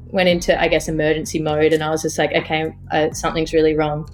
went 0.06 0.28
into, 0.28 0.60
I 0.60 0.68
guess, 0.68 0.88
emergency 0.88 1.40
mode 1.40 1.72
and 1.72 1.82
I 1.82 1.90
was 1.90 2.02
just 2.02 2.18
like, 2.18 2.32
okay, 2.32 2.74
uh, 2.90 3.12
something's 3.12 3.52
really 3.52 3.74
wrong. 3.74 4.08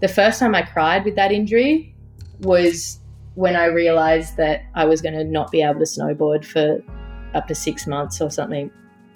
The 0.00 0.08
first 0.08 0.38
time 0.38 0.54
I 0.54 0.62
cried 0.62 1.04
with 1.04 1.16
that 1.16 1.32
injury 1.32 1.94
was 2.40 3.00
when 3.34 3.56
I 3.56 3.66
realized 3.66 4.36
that 4.36 4.62
I 4.74 4.84
was 4.84 5.00
going 5.00 5.14
to 5.14 5.24
not 5.24 5.50
be 5.50 5.62
able 5.62 5.78
to 5.80 5.86
snowboard 5.86 6.44
for 6.44 6.82
up 7.34 7.46
to 7.48 7.54
six 7.54 7.86
months 7.86 8.20
or 8.20 8.30
something. 8.30 8.70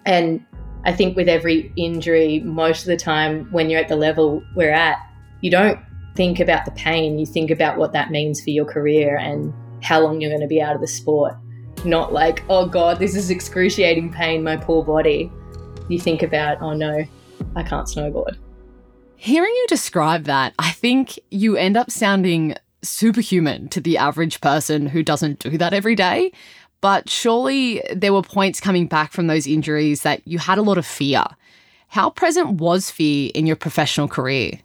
And 0.07 0.45
I 0.85 0.93
think 0.93 1.17
with 1.17 1.29
every 1.29 1.73
injury, 1.77 2.41
most 2.41 2.83
of 2.83 2.87
the 2.87 2.97
time 2.97 3.47
when 3.51 3.69
you're 3.69 3.81
at 3.81 3.89
the 3.89 3.97
level 3.97 4.43
we're 4.57 4.73
at, 4.73 4.99
you 5.41 5.51
don't 5.51 5.79
think 6.17 6.41
about 6.41 6.65
the 6.65 6.71
pain, 6.73 7.19
you 7.19 7.27
think 7.27 7.51
about 7.51 7.79
what 7.79 7.93
that 7.93 8.11
means 8.11 8.43
for 8.43 8.51
your 8.51 8.65
career 8.65 9.17
and 9.17 9.53
how 9.83 10.01
long 10.01 10.21
you're 10.21 10.31
going 10.31 10.41
to 10.41 10.47
be 10.47 10.61
out 10.61 10.75
of 10.75 10.81
the 10.81 10.87
sport. 10.87 11.35
Not 11.85 12.13
like, 12.13 12.43
oh 12.49 12.67
God, 12.67 12.99
this 12.99 13.15
is 13.15 13.31
excruciating 13.31 14.13
pain, 14.13 14.43
my 14.43 14.57
poor 14.57 14.85
body. 14.85 15.33
You 15.89 15.99
think 15.99 16.23
about, 16.23 16.61
oh 16.61 16.75
no, 16.75 17.05
I 17.57 17.63
can't 17.63 17.87
snowboard. 17.87 18.37
Hearing 19.23 19.53
you 19.55 19.67
describe 19.69 20.25
that, 20.25 20.55
I 20.59 20.71
think 20.71 21.19
you 21.31 21.57
end 21.57 21.77
up 21.77 21.91
sounding 21.91 22.55
superhuman 22.83 23.69
to 23.69 23.81
the 23.81 23.99
average 23.99 24.41
person 24.41 24.87
who 24.87 25.03
doesn't 25.03 25.41
do 25.41 25.59
that 25.59 25.75
every 25.75 25.95
day. 25.95 26.33
But 26.81 27.11
surely 27.11 27.83
there 27.95 28.15
were 28.15 28.23
points 28.23 28.61
coming 28.61 28.87
back 28.87 29.13
from 29.13 29.27
those 29.27 29.47
injuries 29.47 30.03
that 30.03 30.27
you 30.27 30.39
had 30.39 30.57
a 30.57 30.63
lot 30.63 30.79
of 30.79 30.87
fear. 30.87 31.25
How 31.89 32.09
present 32.09 32.53
was 32.53 32.91
fear 32.91 33.31
in 33.35 33.47
your 33.47 33.57
professional 33.57 34.09
career? 34.09 34.61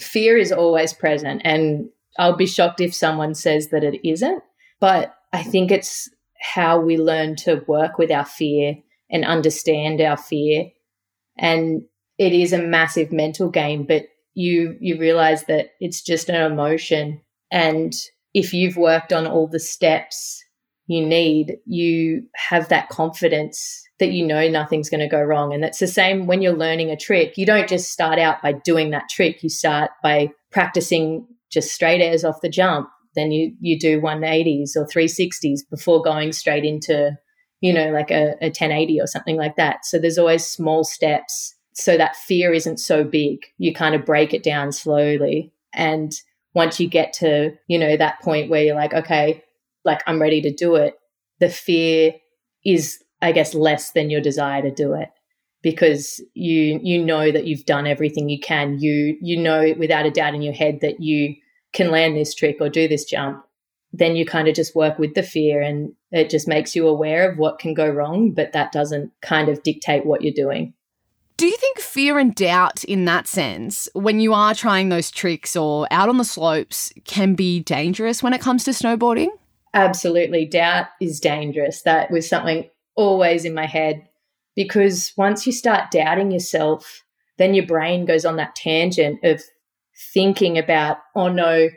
fear 0.00 0.36
is 0.36 0.50
always 0.50 0.92
present. 0.92 1.42
And 1.44 1.88
I'll 2.18 2.36
be 2.36 2.46
shocked 2.46 2.80
if 2.80 2.94
someone 2.94 3.34
says 3.34 3.68
that 3.68 3.84
it 3.84 4.06
isn't. 4.06 4.42
But 4.80 5.14
I 5.32 5.42
think 5.42 5.70
it's 5.70 6.08
how 6.40 6.80
we 6.80 6.96
learn 6.96 7.36
to 7.36 7.62
work 7.66 7.98
with 7.98 8.10
our 8.10 8.24
fear 8.24 8.76
and 9.10 9.24
understand 9.24 10.00
our 10.00 10.16
fear. 10.16 10.70
And 11.38 11.82
it 12.20 12.34
is 12.34 12.52
a 12.52 12.62
massive 12.62 13.10
mental 13.10 13.48
game, 13.48 13.84
but 13.84 14.04
you 14.34 14.76
you 14.78 14.98
realize 14.98 15.44
that 15.44 15.70
it's 15.80 16.02
just 16.02 16.28
an 16.28 16.36
emotion 16.36 17.20
and 17.50 17.94
if 18.32 18.52
you've 18.52 18.76
worked 18.76 19.12
on 19.12 19.26
all 19.26 19.48
the 19.48 19.58
steps 19.58 20.44
you 20.86 21.04
need, 21.04 21.56
you 21.66 22.24
have 22.36 22.68
that 22.68 22.88
confidence 22.90 23.82
that 23.98 24.12
you 24.12 24.26
know 24.26 24.48
nothing's 24.48 24.90
going 24.90 25.00
to 25.00 25.08
go 25.08 25.20
wrong. 25.20 25.52
And 25.52 25.62
that's 25.62 25.78
the 25.78 25.86
same 25.86 26.26
when 26.26 26.42
you're 26.42 26.52
learning 26.56 26.90
a 26.90 26.96
trick. 26.96 27.36
You 27.36 27.46
don't 27.46 27.68
just 27.68 27.90
start 27.90 28.18
out 28.18 28.42
by 28.42 28.52
doing 28.52 28.90
that 28.90 29.08
trick. 29.08 29.42
You 29.42 29.48
start 29.48 29.90
by 30.02 30.30
practicing 30.50 31.26
just 31.50 31.72
straight 31.72 32.00
airs 32.00 32.24
off 32.24 32.40
the 32.42 32.48
jump. 32.48 32.88
Then 33.14 33.32
you, 33.32 33.52
you 33.60 33.78
do 33.78 34.00
180s 34.00 34.76
or 34.76 34.86
360s 34.86 35.60
before 35.70 36.02
going 36.02 36.32
straight 36.32 36.64
into, 36.64 37.16
you 37.60 37.72
know, 37.72 37.90
like 37.90 38.10
a, 38.10 38.34
a 38.40 38.46
1080 38.46 39.00
or 39.00 39.06
something 39.06 39.36
like 39.36 39.56
that. 39.56 39.84
So 39.84 39.98
there's 39.98 40.18
always 40.18 40.46
small 40.46 40.84
steps 40.84 41.54
so 41.72 41.96
that 41.96 42.16
fear 42.16 42.52
isn't 42.52 42.78
so 42.78 43.04
big. 43.04 43.38
You 43.58 43.74
kind 43.74 43.94
of 43.94 44.04
break 44.04 44.34
it 44.34 44.42
down 44.42 44.72
slowly. 44.72 45.52
And 45.72 46.12
once 46.54 46.80
you 46.80 46.88
get 46.88 47.12
to, 47.14 47.52
you 47.68 47.78
know, 47.78 47.96
that 47.96 48.20
point 48.20 48.50
where 48.50 48.62
you're 48.62 48.74
like, 48.74 48.92
okay, 48.92 49.42
like 49.84 50.00
I'm 50.06 50.20
ready 50.20 50.42
to 50.42 50.52
do 50.52 50.74
it, 50.74 50.94
the 51.38 51.48
fear 51.48 52.14
is, 52.64 53.02
I 53.22 53.32
guess, 53.32 53.54
less 53.54 53.92
than 53.92 54.10
your 54.10 54.20
desire 54.20 54.62
to 54.62 54.70
do 54.70 54.94
it 54.94 55.08
because 55.62 56.20
you 56.34 56.80
you 56.82 57.02
know 57.02 57.30
that 57.30 57.46
you've 57.46 57.66
done 57.66 57.86
everything 57.86 58.28
you 58.28 58.40
can. 58.40 58.78
You 58.78 59.16
you 59.20 59.36
know 59.36 59.74
without 59.78 60.06
a 60.06 60.10
doubt 60.10 60.34
in 60.34 60.42
your 60.42 60.54
head 60.54 60.80
that 60.80 61.00
you 61.00 61.36
can 61.72 61.90
land 61.90 62.16
this 62.16 62.34
trick 62.34 62.56
or 62.60 62.68
do 62.68 62.88
this 62.88 63.04
jump. 63.04 63.44
Then 63.92 64.16
you 64.16 64.24
kind 64.24 64.48
of 64.48 64.54
just 64.54 64.76
work 64.76 64.98
with 64.98 65.14
the 65.14 65.22
fear 65.22 65.60
and 65.60 65.92
it 66.12 66.30
just 66.30 66.46
makes 66.48 66.76
you 66.76 66.86
aware 66.86 67.30
of 67.30 67.38
what 67.38 67.58
can 67.58 67.74
go 67.74 67.88
wrong, 67.88 68.32
but 68.32 68.52
that 68.52 68.72
doesn't 68.72 69.12
kind 69.20 69.48
of 69.48 69.62
dictate 69.62 70.06
what 70.06 70.22
you're 70.22 70.32
doing. 70.32 70.74
Do 71.40 71.46
you 71.46 71.56
think 71.56 71.78
fear 71.78 72.18
and 72.18 72.34
doubt 72.34 72.84
in 72.84 73.06
that 73.06 73.26
sense, 73.26 73.88
when 73.94 74.20
you 74.20 74.34
are 74.34 74.54
trying 74.54 74.90
those 74.90 75.10
tricks 75.10 75.56
or 75.56 75.88
out 75.90 76.10
on 76.10 76.18
the 76.18 76.24
slopes, 76.26 76.92
can 77.06 77.34
be 77.34 77.60
dangerous 77.60 78.22
when 78.22 78.34
it 78.34 78.42
comes 78.42 78.62
to 78.64 78.72
snowboarding? 78.72 79.28
Absolutely. 79.72 80.44
Doubt 80.44 80.88
is 81.00 81.18
dangerous. 81.18 81.80
That 81.80 82.10
was 82.10 82.28
something 82.28 82.68
always 82.94 83.46
in 83.46 83.54
my 83.54 83.64
head 83.64 84.06
because 84.54 85.14
once 85.16 85.46
you 85.46 85.52
start 85.54 85.90
doubting 85.90 86.30
yourself, 86.30 87.04
then 87.38 87.54
your 87.54 87.64
brain 87.64 88.04
goes 88.04 88.26
on 88.26 88.36
that 88.36 88.54
tangent 88.54 89.24
of 89.24 89.42
thinking 90.12 90.58
about, 90.58 90.98
oh 91.16 91.28
no, 91.28 91.70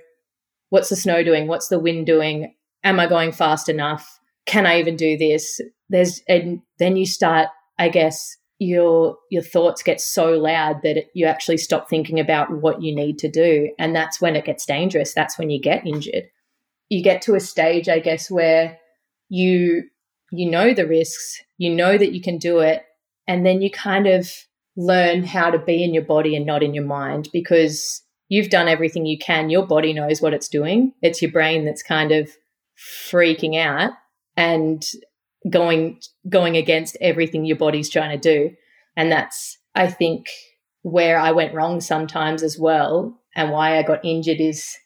what's 0.71 0.89
the 0.89 0.97
snow 0.97 1.23
doing? 1.23 1.47
What's 1.47 1.69
the 1.69 1.79
wind 1.79 2.05
doing? 2.05 2.53
Am 2.83 2.99
I 2.99 3.07
going 3.07 3.31
fast 3.31 3.69
enough? 3.69 4.19
Can 4.45 4.65
I 4.65 4.79
even 4.79 4.97
do 4.97 5.17
this? 5.17 5.61
There's, 5.87 6.21
and 6.27 6.63
then 6.79 6.97
you 6.97 7.05
start, 7.05 7.47
I 7.79 7.87
guess, 7.87 8.35
your 8.63 9.17
your 9.29 9.41
thoughts 9.41 9.83
get 9.83 9.99
so 10.01 10.31
loud 10.31 10.81
that 10.83 10.97
it, 10.97 11.07
you 11.13 11.25
actually 11.25 11.57
stop 11.57 11.89
thinking 11.89 12.19
about 12.19 12.49
what 12.49 12.81
you 12.81 12.95
need 12.95 13.17
to 13.19 13.29
do 13.29 13.69
and 13.77 13.95
that's 13.95 14.21
when 14.21 14.35
it 14.35 14.45
gets 14.45 14.65
dangerous 14.65 15.13
that's 15.13 15.37
when 15.37 15.49
you 15.49 15.61
get 15.61 15.85
injured 15.85 16.25
you 16.93 17.03
get 17.03 17.21
to 17.23 17.35
a 17.35 17.39
stage, 17.39 17.89
I 17.89 17.99
guess, 17.99 18.29
where 18.29 18.77
you 19.29 19.83
you 20.31 20.49
know 20.49 20.73
the 20.73 20.87
risks, 20.87 21.41
you 21.57 21.73
know 21.73 21.97
that 21.97 22.13
you 22.13 22.21
can 22.21 22.37
do 22.37 22.59
it, 22.59 22.83
and 23.27 23.45
then 23.45 23.61
you 23.61 23.69
kind 23.69 24.07
of 24.07 24.29
learn 24.75 25.23
how 25.23 25.49
to 25.49 25.59
be 25.59 25.83
in 25.83 25.93
your 25.93 26.03
body 26.03 26.35
and 26.35 26.45
not 26.45 26.63
in 26.63 26.73
your 26.73 26.85
mind 26.85 27.29
because 27.31 28.01
you've 28.29 28.49
done 28.49 28.67
everything 28.67 29.05
you 29.05 29.17
can. 29.17 29.49
Your 29.49 29.65
body 29.65 29.93
knows 29.93 30.21
what 30.21 30.33
it's 30.33 30.47
doing. 30.47 30.93
It's 31.01 31.21
your 31.21 31.31
brain 31.31 31.65
that's 31.65 31.83
kind 31.83 32.11
of 32.11 32.29
freaking 33.09 33.59
out 33.59 33.91
and 34.35 34.83
going 35.49 35.99
going 36.29 36.55
against 36.57 36.97
everything 37.01 37.45
your 37.45 37.57
body's 37.57 37.89
trying 37.89 38.17
to 38.17 38.17
do. 38.17 38.55
And 38.95 39.11
that's 39.11 39.57
I 39.75 39.87
think 39.87 40.27
where 40.83 41.17
I 41.17 41.31
went 41.31 41.53
wrong 41.53 41.81
sometimes 41.81 42.43
as 42.43 42.59
well 42.59 43.19
and 43.35 43.51
why 43.51 43.77
I 43.77 43.83
got 43.83 44.05
injured 44.05 44.39
is 44.39 44.77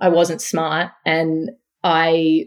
I 0.00 0.08
wasn't 0.08 0.40
smart. 0.40 0.90
And 1.04 1.50
I 1.82 2.46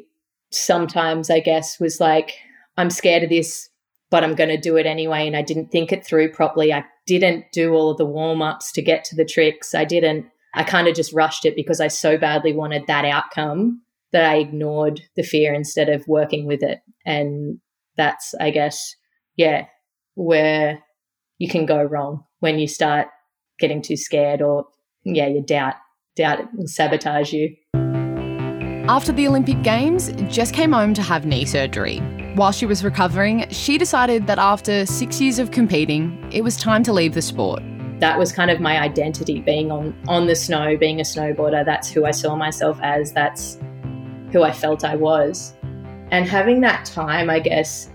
sometimes, 0.52 1.30
I 1.30 1.40
guess, 1.40 1.80
was 1.80 2.00
like, 2.00 2.34
I'm 2.78 2.90
scared 2.90 3.24
of 3.24 3.30
this, 3.30 3.70
but 4.10 4.24
I'm 4.24 4.36
going 4.36 4.50
to 4.50 4.58
do 4.58 4.78
it 4.78 4.86
anyway. 4.86 5.28
And 5.28 5.36
I 5.36 5.42
didn't 5.42 5.72
think 5.72 5.92
it 5.92 6.06
through 6.06 6.32
properly. 6.32 6.74
I 6.74 6.86
didn't 7.06 7.46
do 7.52 7.74
all 7.74 7.92
of 7.92 7.98
the 7.98 8.06
warm 8.06 8.42
ups 8.42 8.72
to 8.74 8.82
get 8.82 9.04
to 9.06 9.16
the 9.16 9.26
tricks. 9.26 9.76
I 9.76 9.86
didn't, 9.86 10.26
I 10.54 10.64
kind 10.64 10.88
of 10.88 10.96
just 10.96 11.14
rushed 11.14 11.46
it 11.46 11.56
because 11.56 11.80
I 11.80 11.88
so 11.88 12.18
badly 12.18 12.54
wanted 12.54 12.88
that 12.88 13.06
outcome 13.06 13.82
that 14.12 14.30
I 14.30 14.38
ignored 14.38 15.02
the 15.16 15.24
fear 15.24 15.54
instead 15.54 15.90
of 15.90 16.08
working 16.08 16.46
with 16.46 16.64
it. 16.64 16.80
And 17.08 17.60
that's, 17.96 18.36
I 18.40 18.52
guess, 18.52 18.96
yeah, 19.38 19.66
where 20.14 20.84
you 21.40 21.50
can 21.50 21.66
go 21.66 21.82
wrong 21.82 22.26
when 22.42 22.60
you 22.60 22.68
start 22.68 23.08
getting 23.60 23.82
too 23.82 23.98
scared 23.98 24.44
or, 24.44 24.66
yeah, 25.04 25.28
you 25.28 25.42
doubt 25.42 25.76
doubt 26.18 26.40
it 26.40 26.48
will 26.54 26.68
sabotage 26.68 27.32
you. 27.32 27.56
After 28.90 29.12
the 29.12 29.28
Olympic 29.28 29.62
Games, 29.64 30.12
Jess 30.28 30.52
came 30.52 30.72
home 30.72 30.94
to 30.96 31.02
have 31.02 31.26
knee 31.26 31.46
surgery. 31.46 32.00
While 32.36 32.52
she 32.52 32.66
was 32.66 32.84
recovering, 32.84 33.50
she 33.50 33.78
decided 33.78 34.28
that 34.28 34.40
after 34.40 34.86
six 34.86 35.20
years 35.22 35.40
of 35.40 35.52
competing, 35.52 36.28
it 36.32 36.44
was 36.44 36.58
time 36.58 36.84
to 36.84 36.94
leave 36.94 37.14
the 37.14 37.22
sport. 37.22 37.62
That 38.00 38.18
was 38.18 38.32
kind 38.32 38.52
of 38.52 38.60
my 38.60 38.80
identity, 38.80 39.42
being 39.42 39.72
on, 39.72 39.96
on 40.08 40.28
the 40.28 40.36
snow, 40.36 40.78
being 40.78 41.00
a 41.00 41.04
snowboarder. 41.04 41.66
That's 41.66 41.90
who 41.90 42.06
I 42.06 42.12
saw 42.12 42.36
myself 42.36 42.80
as. 42.82 43.12
That's 43.12 43.58
who 44.32 44.44
I 44.44 44.52
felt 44.52 44.84
I 44.84 44.96
was. 44.96 45.57
And 46.12 46.28
having 46.28 46.62
that 46.62 46.86
time, 46.86 47.30
I 47.30 47.40
guess, 47.40 47.90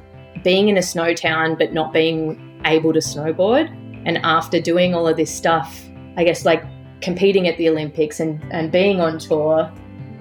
being 0.44 0.68
in 0.68 0.76
a 0.76 0.82
snow 0.82 1.14
town 1.14 1.56
but 1.56 1.72
not 1.72 1.92
being 1.92 2.60
able 2.64 2.92
to 2.92 2.98
snowboard, 2.98 3.68
and 4.04 4.18
after 4.18 4.60
doing 4.60 4.94
all 4.94 5.06
of 5.06 5.16
this 5.16 5.34
stuff, 5.34 5.84
I 6.16 6.24
guess 6.24 6.44
like 6.44 6.64
competing 7.00 7.48
at 7.48 7.56
the 7.58 7.68
Olympics 7.68 8.20
and, 8.20 8.42
and 8.52 8.70
being 8.70 9.00
on 9.00 9.18
tour, 9.18 9.72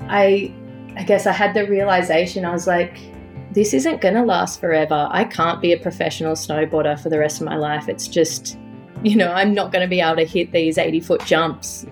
I 0.08 0.54
I 0.96 1.04
guess 1.04 1.26
I 1.26 1.32
had 1.32 1.54
the 1.54 1.66
realization 1.68 2.44
I 2.44 2.52
was 2.52 2.68
like, 2.68 2.98
this 3.54 3.74
isn't 3.74 4.02
to 4.16 4.24
last 4.24 4.60
forever. 4.60 5.08
I 5.12 5.24
can't 5.24 5.62
be 5.62 5.74
a 5.74 5.78
professional 5.78 6.34
snowboarder 6.34 7.00
for 7.00 7.10
the 7.10 7.20
rest 7.20 7.42
of 7.42 7.46
my 7.46 7.56
life. 7.56 7.90
It's 7.90 8.08
just, 8.08 8.58
you 9.04 9.16
know, 9.16 9.32
I'm 9.32 9.54
not 9.54 9.72
to 9.82 9.88
be 9.88 10.02
able 10.02 10.18
to 10.18 10.26
hit 10.26 10.52
these 10.52 10.78
80 10.78 11.00
foot 11.02 11.26
jumps 11.26 11.86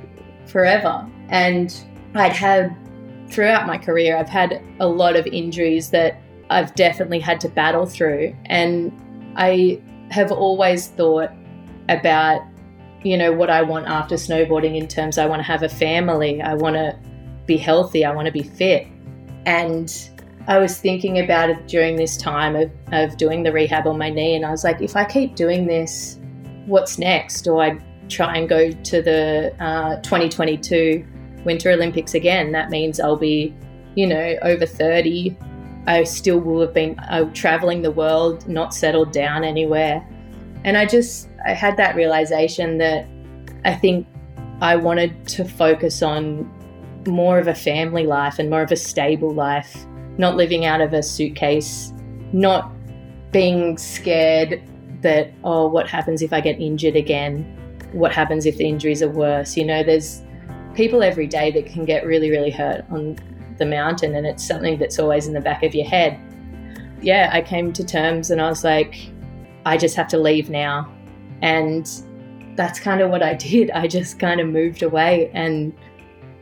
forever. 0.46 1.10
And 1.30 1.76
I'd 2.16 2.34
had, 2.34 2.76
throughout 3.30 3.68
my 3.68 3.78
career, 3.78 4.18
I've 4.18 4.30
had 4.30 4.64
a 4.80 4.88
lot 4.88 5.16
of 5.16 5.26
injuries 5.28 5.92
that 5.92 6.20
I've 6.50 6.74
definitely 6.76 7.20
had 7.20 7.40
to 7.42 7.50
battle 7.50 7.86
through. 7.86 8.36
And 8.46 8.92
I 9.36 9.82
have 10.10 10.32
always 10.32 10.88
thought 10.88 11.32
about 11.88 12.42
you 13.04 13.18
know, 13.18 13.32
what 13.32 13.50
I 13.50 13.62
want 13.62 13.88
after 13.88 14.16
snowboarding 14.16 14.78
in 14.78 14.88
terms 14.88 15.18
I 15.18 15.26
want 15.26 15.40
to 15.40 15.44
have 15.44 15.64
a 15.64 15.70
family, 15.70 16.42
I 16.42 16.54
want 16.54 16.76
to 16.76 16.98
be 17.46 17.58
healthy, 17.58 18.04
I 18.06 18.14
want 18.14 18.26
to 18.26 18.32
be 18.32 18.44
fit. 18.44 18.88
And 19.46 19.92
I 20.48 20.58
was 20.58 20.80
thinking 20.80 21.20
about 21.20 21.50
it 21.50 21.68
during 21.68 21.96
this 21.96 22.18
time 22.18 22.56
of, 22.56 22.72
of 22.92 23.18
doing 23.18 23.44
the 23.44 23.52
rehab 23.52 23.88
on 23.88 23.98
my 23.98 24.10
knee, 24.10 24.36
and 24.36 24.46
I 24.46 24.52
was 24.52 24.64
like, 24.64 24.82
if 24.82 24.96
I 24.96 25.06
keep 25.06 25.36
doing 25.36 25.66
this, 25.66 26.20
what's 26.66 26.98
next? 26.98 27.44
Do 27.44 27.60
I 27.60 27.80
try 28.10 28.38
and 28.38 28.50
go 28.50 28.72
to 28.72 29.02
the 29.02 29.56
uh, 29.64 29.98
2022 30.02 31.06
Winter 31.46 31.72
Olympics 31.72 32.14
again? 32.14 32.52
That 32.52 32.70
means 32.70 33.00
I'll 33.00 33.16
be, 33.16 33.54
you 33.96 34.08
know, 34.08 34.36
over 34.42 34.66
30. 34.66 35.38
I 35.88 36.04
still 36.04 36.40
will 36.40 36.62
have 36.62 36.74
been 36.74 37.00
uh, 37.00 37.30
traveling 37.34 37.82
the 37.82 37.92
world, 37.92 38.48
not 38.48 38.74
settled 38.74 39.12
down 39.12 39.44
anywhere. 39.44 40.06
And 40.64 40.78
I 40.78 40.86
just 40.86 41.30
I 41.46 41.54
had 41.54 41.78
that 41.78 41.96
realization 41.96 42.78
that 42.80 43.08
I 43.66 43.74
think 43.76 44.08
I 44.62 44.76
wanted 44.76 45.28
to 45.30 45.46
focus 45.46 46.02
on 46.02 46.50
more 47.08 47.40
of 47.40 47.48
a 47.48 47.56
family 47.56 48.06
life 48.06 48.40
and 48.40 48.50
more 48.50 48.62
of 48.62 48.72
a 48.72 48.76
stable 48.76 49.34
life, 49.34 49.86
not 50.18 50.36
living 50.36 50.66
out 50.66 50.82
of 50.82 50.94
a 50.94 51.02
suitcase, 51.02 51.94
not 52.34 52.72
being 53.32 53.78
scared 53.78 54.62
that, 55.02 55.32
oh, 55.44 55.68
what 55.68 55.88
happens 55.88 56.22
if 56.22 56.34
I 56.34 56.42
get 56.42 56.60
injured 56.60 56.96
again? 56.96 57.44
What 57.94 58.12
happens 58.12 58.46
if 58.46 58.58
the 58.58 58.68
injuries 58.68 59.02
are 59.02 59.10
worse? 59.10 59.56
You 59.56 59.66
know, 59.66 59.82
there's 59.82 60.22
people 60.76 61.04
every 61.04 61.28
day 61.28 61.52
that 61.52 61.66
can 61.66 61.86
get 61.86 62.06
really, 62.06 62.30
really 62.30 62.52
hurt 62.52 62.86
on 62.90 63.18
the 63.58 63.66
mountain, 63.66 64.16
and 64.16 64.26
it's 64.26 64.46
something 64.46 64.78
that's 64.78 65.00
always 65.00 65.28
in 65.28 65.34
the 65.34 65.42
back 65.42 65.64
of 65.64 65.76
your 65.76 65.86
head. 65.88 66.20
Yeah, 67.02 67.30
I 67.32 67.42
came 67.42 67.72
to 67.74 67.84
terms 67.84 68.32
and 68.32 68.42
I 68.42 68.50
was 68.50 68.64
like, 68.64 69.10
I 69.66 69.78
just 69.78 69.96
have 69.96 70.08
to 70.10 70.18
leave 70.18 70.50
now. 70.50 70.92
And 71.42 71.90
that's 72.56 72.80
kind 72.80 73.02
of 73.02 73.10
what 73.10 73.24
I 73.24 73.34
did. 73.50 73.72
I 73.72 73.88
just 73.88 74.20
kind 74.20 74.40
of 74.40 74.48
moved 74.48 74.84
away 74.84 75.32
and 75.34 75.74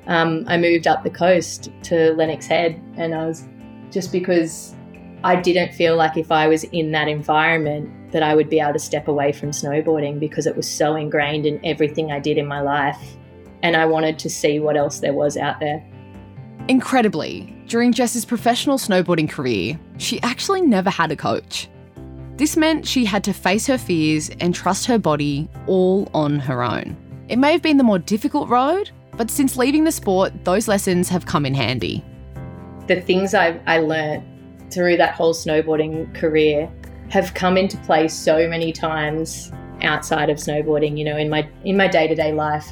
um, 0.08 0.46
I 0.48 0.58
moved 0.58 0.88
up 0.88 1.04
the 1.04 1.10
coast 1.10 1.70
to 1.84 2.14
Lennox 2.14 2.48
Head. 2.48 2.82
And 2.96 3.14
I 3.14 3.28
was 3.28 3.48
just 3.92 4.12
because 4.12 4.76
I 5.24 5.36
didn't 5.36 5.74
feel 5.74 5.96
like 5.96 6.18
if 6.18 6.32
I 6.32 6.48
was 6.48 6.64
in 6.66 6.92
that 6.92 7.08
environment 7.08 8.12
that 8.12 8.24
I 8.24 8.36
would 8.36 8.50
be 8.50 8.60
able 8.60 8.74
to 8.74 8.80
step 8.80 9.08
away 9.08 9.32
from 9.32 9.52
snowboarding 9.52 10.20
because 10.20 10.48
it 10.48 10.56
was 10.56 10.70
so 10.70 10.96
ingrained 10.96 11.46
in 11.46 11.64
everything 11.66 12.12
I 12.12 12.20
did 12.20 12.38
in 12.38 12.48
my 12.48 12.62
life. 12.62 13.17
And 13.64 13.76
I 13.76 13.86
wanted 13.86 14.20
to 14.20 14.30
see 14.30 14.60
what 14.60 14.78
else 14.78 15.00
there 15.00 15.14
was 15.14 15.38
out 15.38 15.60
there. 15.60 15.84
Incredibly, 16.68 17.56
during 17.68 17.94
Jess's 17.94 18.26
professional 18.26 18.78
snowboarding 18.78 19.30
career, 19.30 19.80
she 19.98 20.22
actually 20.22 20.62
never 20.62 20.90
had 20.90 21.12
a 21.12 21.16
coach. 21.16 21.70
This 22.36 22.56
meant 22.56 22.88
she 22.88 23.06
had 23.06 23.24
to 23.24 23.34
face 23.34 23.66
her 23.68 23.78
fears 23.78 24.30
and 24.40 24.54
trust 24.54 24.86
her 24.86 25.00
body 25.00 25.50
all 25.66 26.10
on 26.14 26.40
her 26.40 26.62
own. 26.62 26.96
It 27.30 27.38
may 27.38 27.52
have 27.52 27.62
been 27.62 27.78
the 27.78 27.84
more 27.84 28.00
difficult 28.00 28.48
road, 28.50 28.92
but 29.16 29.32
since 29.32 29.58
leaving 29.58 29.86
the 29.86 29.92
sport, 29.92 30.46
those 30.46 30.68
lessons 30.68 31.10
have 31.10 31.26
come 31.26 31.46
in 31.46 31.56
handy. 31.56 32.06
The 32.86 33.02
things 33.02 33.34
I, 33.34 33.60
I 33.66 33.80
learned 33.80 34.24
through 34.72 34.98
that 34.98 35.16
whole 35.16 35.34
snowboarding 35.34 36.14
career 36.14 36.72
have 37.10 37.34
come 37.34 37.58
into 37.58 37.78
play 37.78 38.08
so 38.08 38.48
many 38.48 38.72
times 38.72 39.52
outside 39.82 40.30
of 40.30 40.38
snowboarding, 40.38 40.98
you 40.98 41.06
know, 41.06 41.18
in 41.18 41.30
my 41.30 41.50
in 41.64 41.78
my 41.78 41.88
day-to-day 41.88 42.34
life. 42.34 42.72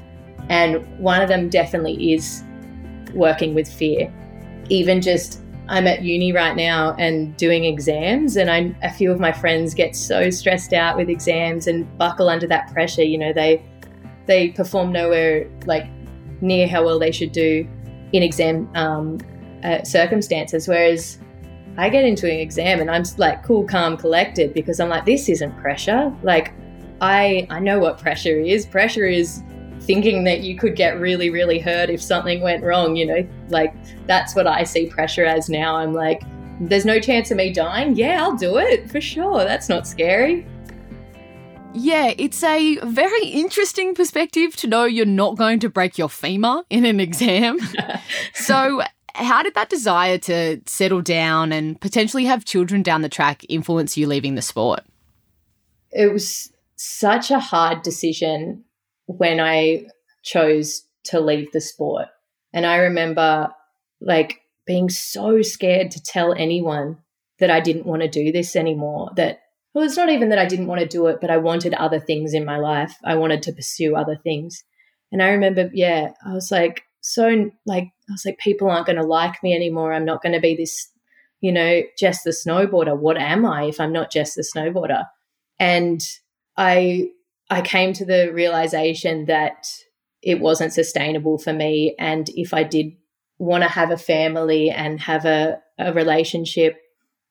And 0.50 0.86
one 1.00 1.22
of 1.22 1.30
them 1.30 1.50
definitely 1.50 2.14
is 2.14 2.44
working 3.14 3.54
with 3.56 3.72
fear. 3.72 4.14
Even 4.70 5.02
just 5.02 5.42
I'm 5.68 5.88
at 5.88 6.04
uni 6.04 6.32
right 6.32 6.56
now 6.56 6.96
and 7.00 7.36
doing 7.38 7.66
exams, 7.66 8.38
and 8.38 8.52
I, 8.52 8.76
a 8.84 8.92
few 8.92 9.12
of 9.12 9.20
my 9.20 9.32
friends 9.32 9.74
get 9.74 9.96
so 9.96 10.30
stressed 10.30 10.74
out 10.74 10.96
with 10.96 11.10
exams 11.10 11.68
and 11.68 11.98
buckle 11.98 12.30
under 12.30 12.48
that 12.48 12.72
pressure. 12.72 13.04
You 13.04 13.18
know, 13.18 13.34
they 13.34 13.64
they 14.28 14.50
perform 14.50 14.92
nowhere 14.92 15.50
like 15.66 15.88
near 16.42 16.68
how 16.68 16.86
well 16.86 17.00
they 17.00 17.12
should 17.12 17.32
do 17.32 17.68
in 18.14 18.22
exam 18.24 18.70
um, 18.76 19.18
uh, 19.64 19.84
circumstances. 19.84 20.68
Whereas 20.68 21.20
I 21.78 21.90
get 21.90 22.06
into 22.06 22.32
an 22.32 22.40
exam 22.40 22.80
and 22.80 22.90
I'm 22.92 23.04
like 23.18 23.44
cool, 23.44 23.66
calm, 23.66 23.98
collected 23.98 24.54
because 24.54 24.80
I'm 24.80 24.90
like, 24.90 25.06
this 25.06 25.30
isn't 25.30 25.58
pressure. 25.58 26.16
Like, 26.22 26.54
I 27.02 27.48
I 27.50 27.60
know 27.60 27.80
what 27.80 27.98
pressure 27.98 28.40
is. 28.40 28.66
Pressure 28.66 29.08
is 29.08 29.42
thinking 29.86 30.24
that 30.26 30.41
you 30.41 30.58
could 30.58 30.76
get 30.76 31.00
really, 31.00 31.30
really 31.30 31.60
hurt 31.60 31.89
if 31.89 32.02
something 32.02 32.41
went 32.41 32.63
wrong. 32.63 32.95
You 32.95 33.06
know, 33.06 33.28
like 33.50 33.74
that's 34.08 34.36
what 34.36 34.48
I 34.48 34.63
see 34.63 34.88
pressure 34.88 35.26
as 35.26 35.50
now. 35.50 35.76
I'm 35.76 35.93
like, 35.93 36.24
there's 36.60 36.86
no 36.86 37.00
chance 37.00 37.32
of 37.32 37.38
me 37.38 37.52
dying. 37.52 37.95
Yeah, 37.95 38.24
I'll 38.24 38.36
do 38.36 38.58
it 38.58 38.89
for 38.89 39.02
sure. 39.02 39.39
That's 39.39 39.69
not 39.69 39.88
scary. 39.88 40.45
Yeah, 41.74 42.13
it's 42.17 42.41
a 42.41 42.78
very 42.84 43.26
interesting 43.28 43.95
perspective 43.95 44.56
to 44.58 44.67
know 44.67 44.86
you're 44.86 45.06
not 45.06 45.36
going 45.36 45.60
to 45.60 45.69
break 45.69 45.98
your 45.98 46.08
femur 46.08 46.63
in 46.69 46.86
an 46.86 47.02
exam. 47.02 47.60
so, 48.34 48.82
how 49.13 49.43
did 49.43 49.56
that 49.56 49.69
desire 49.69 50.17
to 50.19 50.62
settle 50.67 51.02
down 51.02 51.52
and 51.52 51.80
potentially 51.82 52.24
have 52.26 52.45
children 52.45 52.82
down 52.82 53.02
the 53.02 53.10
track 53.10 53.45
influence 53.50 53.98
you 53.98 54.08
leaving 54.08 54.36
the 54.36 54.41
sport? 54.41 54.82
It 55.91 56.13
was 56.13 56.52
such 56.78 57.30
a 57.30 57.39
hard 57.39 57.82
decision 57.82 58.63
when 59.08 59.39
I 59.39 59.86
chose 60.24 60.84
to 61.06 61.20
leave 61.20 61.52
the 61.52 61.62
sport. 61.62 62.08
And 62.54 62.65
I 62.65 62.78
remember 62.78 63.50
like 64.02 64.41
being 64.65 64.89
so 64.89 65.41
scared 65.41 65.91
to 65.91 66.04
tell 66.04 66.34
anyone 66.34 66.98
that 67.39 67.52
I 67.52 67.60
didn't 67.60 67.86
want 67.86 68.02
to 68.02 68.08
do 68.08 68.32
this 68.32 68.56
anymore. 68.56 69.12
That, 69.15 69.41
well, 69.74 69.84
it's 69.84 69.98
not 69.98 70.10
even 70.10 70.30
that 70.30 70.39
I 70.39 70.46
didn't 70.46 70.68
want 70.68 70.82
to 70.82 70.88
do 70.88 71.08
it, 71.08 71.20
but 71.22 71.30
I 71.30 71.38
wanted 71.38 71.74
other 71.74 72.00
things 72.00 72.34
in 72.34 72.46
my 72.46 72.58
life. 72.58 72.96
I 73.04 73.15
wanted 73.15 73.44
to 73.44 73.54
pursue 73.54 73.96
other 73.96 74.15
things. 74.15 74.63
And 75.12 75.22
I 75.22 75.30
remember, 75.30 75.70
yeah, 75.74 76.12
I 76.26 76.34
was 76.34 76.50
like, 76.50 76.84
so 77.02 77.52
like, 77.65 77.84
I 77.84 78.12
was 78.12 78.26
like, 78.26 78.39
people 78.39 78.70
aren't 78.70 78.88
going 78.88 78.98
to 78.98 79.06
like 79.06 79.44
me 79.44 79.54
anymore. 79.54 79.94
I'm 79.94 80.06
not 80.06 80.24
going 80.24 80.34
to 80.34 80.39
be 80.39 80.56
this, 80.56 80.89
you 81.41 81.52
know, 81.52 81.82
just 82.00 82.24
the 82.24 82.32
snowboarder. 82.32 82.98
What 82.98 83.18
am 83.18 83.46
I 83.46 83.65
if 83.65 83.80
I'm 83.80 83.94
not 83.94 84.12
just 84.12 84.36
the 84.36 84.48
snowboarder? 84.56 85.04
And 85.60 86.02
I 86.58 87.10
I 87.50 87.62
came 87.62 87.94
to 87.94 88.06
the 88.06 88.32
realization 88.34 89.26
that 89.26 89.68
it 90.22 90.40
wasn't 90.40 90.74
sustainable 90.74 91.38
for 91.38 91.54
me. 91.54 91.96
And 92.00 92.28
if 92.30 92.54
I 92.54 92.64
did 92.64 92.94
want 93.38 93.64
to 93.64 93.70
have 93.70 93.92
a 93.92 93.98
family 93.98 94.72
and 94.72 95.00
have 95.02 95.26
a, 95.26 95.60
a 95.78 95.94
relationship 95.94 96.78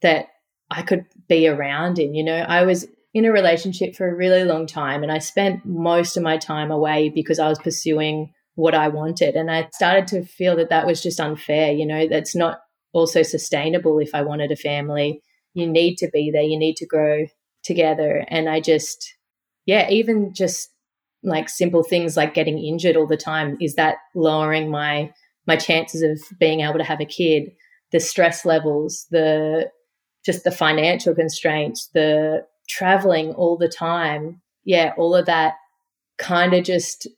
that 0.03 0.29
I 0.71 0.83
could 0.83 1.07
be 1.29 1.49
around 1.49 1.99
in, 1.99 2.15
you 2.15 2.23
know, 2.23 2.37
I 2.37 2.63
was 2.65 2.87
in 3.13 3.25
a 3.25 3.33
relationship 3.33 3.97
for 3.97 4.09
a 4.09 4.15
really 4.15 4.45
long 4.45 4.67
time 4.67 5.03
and 5.03 5.11
I 5.11 5.19
spent 5.19 5.65
most 5.65 6.17
of 6.17 6.23
my 6.23 6.37
time 6.37 6.71
away 6.71 7.09
because 7.09 7.39
I 7.39 7.49
was 7.49 7.59
pursuing 7.59 8.33
what 8.55 8.75
I 8.75 8.89
wanted. 8.89 9.35
And 9.35 9.51
I 9.51 9.69
started 9.73 10.07
to 10.09 10.25
feel 10.25 10.57
that 10.57 10.71
that 10.71 10.87
was 10.87 11.03
just 11.03 11.21
unfair, 11.21 11.73
you 11.73 11.87
know, 11.87 12.07
that's 12.09 12.37
not 12.37 12.61
also 12.93 13.23
sustainable 13.23 13.99
if 13.99 14.15
I 14.15 14.23
wanted 14.23 14.53
a 14.53 14.57
family. 14.57 15.21
You 15.55 15.69
need 15.69 15.97
to 15.99 16.09
be 16.13 16.31
there, 16.31 16.43
you 16.43 16.59
need 16.59 16.77
to 16.77 16.87
grow 16.87 17.27
together. 17.65 18.25
And 18.29 18.49
I 18.49 18.61
just, 18.61 19.15
yeah, 19.67 19.89
even 19.91 20.35
just 20.35 20.71
like 21.23 21.49
simple 21.49 21.83
things 21.83 22.17
like 22.17 22.35
getting 22.35 22.59
injured 22.59 22.97
all 22.97 23.07
the 23.07 23.17
time 23.17 23.57
is 23.61 23.75
that 23.77 23.97
lowering 24.15 24.71
my 24.71 25.11
my 25.47 25.57
chances 25.57 26.03
of 26.03 26.39
being 26.39 26.61
able 26.61 26.79
to 26.79 26.85
have 26.85 27.01
a 27.01 27.07
kid? 27.07 27.53
The 27.93 28.01
stress 28.01 28.45
levels 28.45 29.07
the 29.11 29.71
just 30.25 30.45
the 30.45 30.51
financial 30.51 31.15
constraints 31.15 31.89
the 31.95 32.47
traveling 32.69 33.33
all 33.33 33.57
the 33.57 33.69
time. 33.69 34.41
Yeah 34.65 34.93
all 34.97 35.15
of 35.15 35.27
that 35.27 35.55
kind 36.19 36.55
of 36.55 36.65
just 36.65 37.09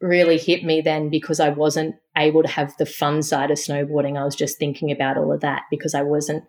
really 0.00 0.38
hit 0.38 0.64
me 0.64 0.80
then 0.80 1.08
because 1.08 1.40
I 1.40 1.48
wasn't 1.48 1.96
able 2.16 2.42
to 2.42 2.48
have 2.48 2.76
the 2.76 2.86
fun 2.86 3.22
side 3.22 3.50
of 3.50 3.58
snowboarding. 3.58 4.18
I 4.18 4.24
was 4.24 4.36
just 4.36 4.58
thinking 4.58 4.90
about 4.90 5.16
all 5.16 5.32
of 5.32 5.40
that 5.40 5.62
because 5.70 5.94
I 5.94 6.02
wasn't 6.02 6.44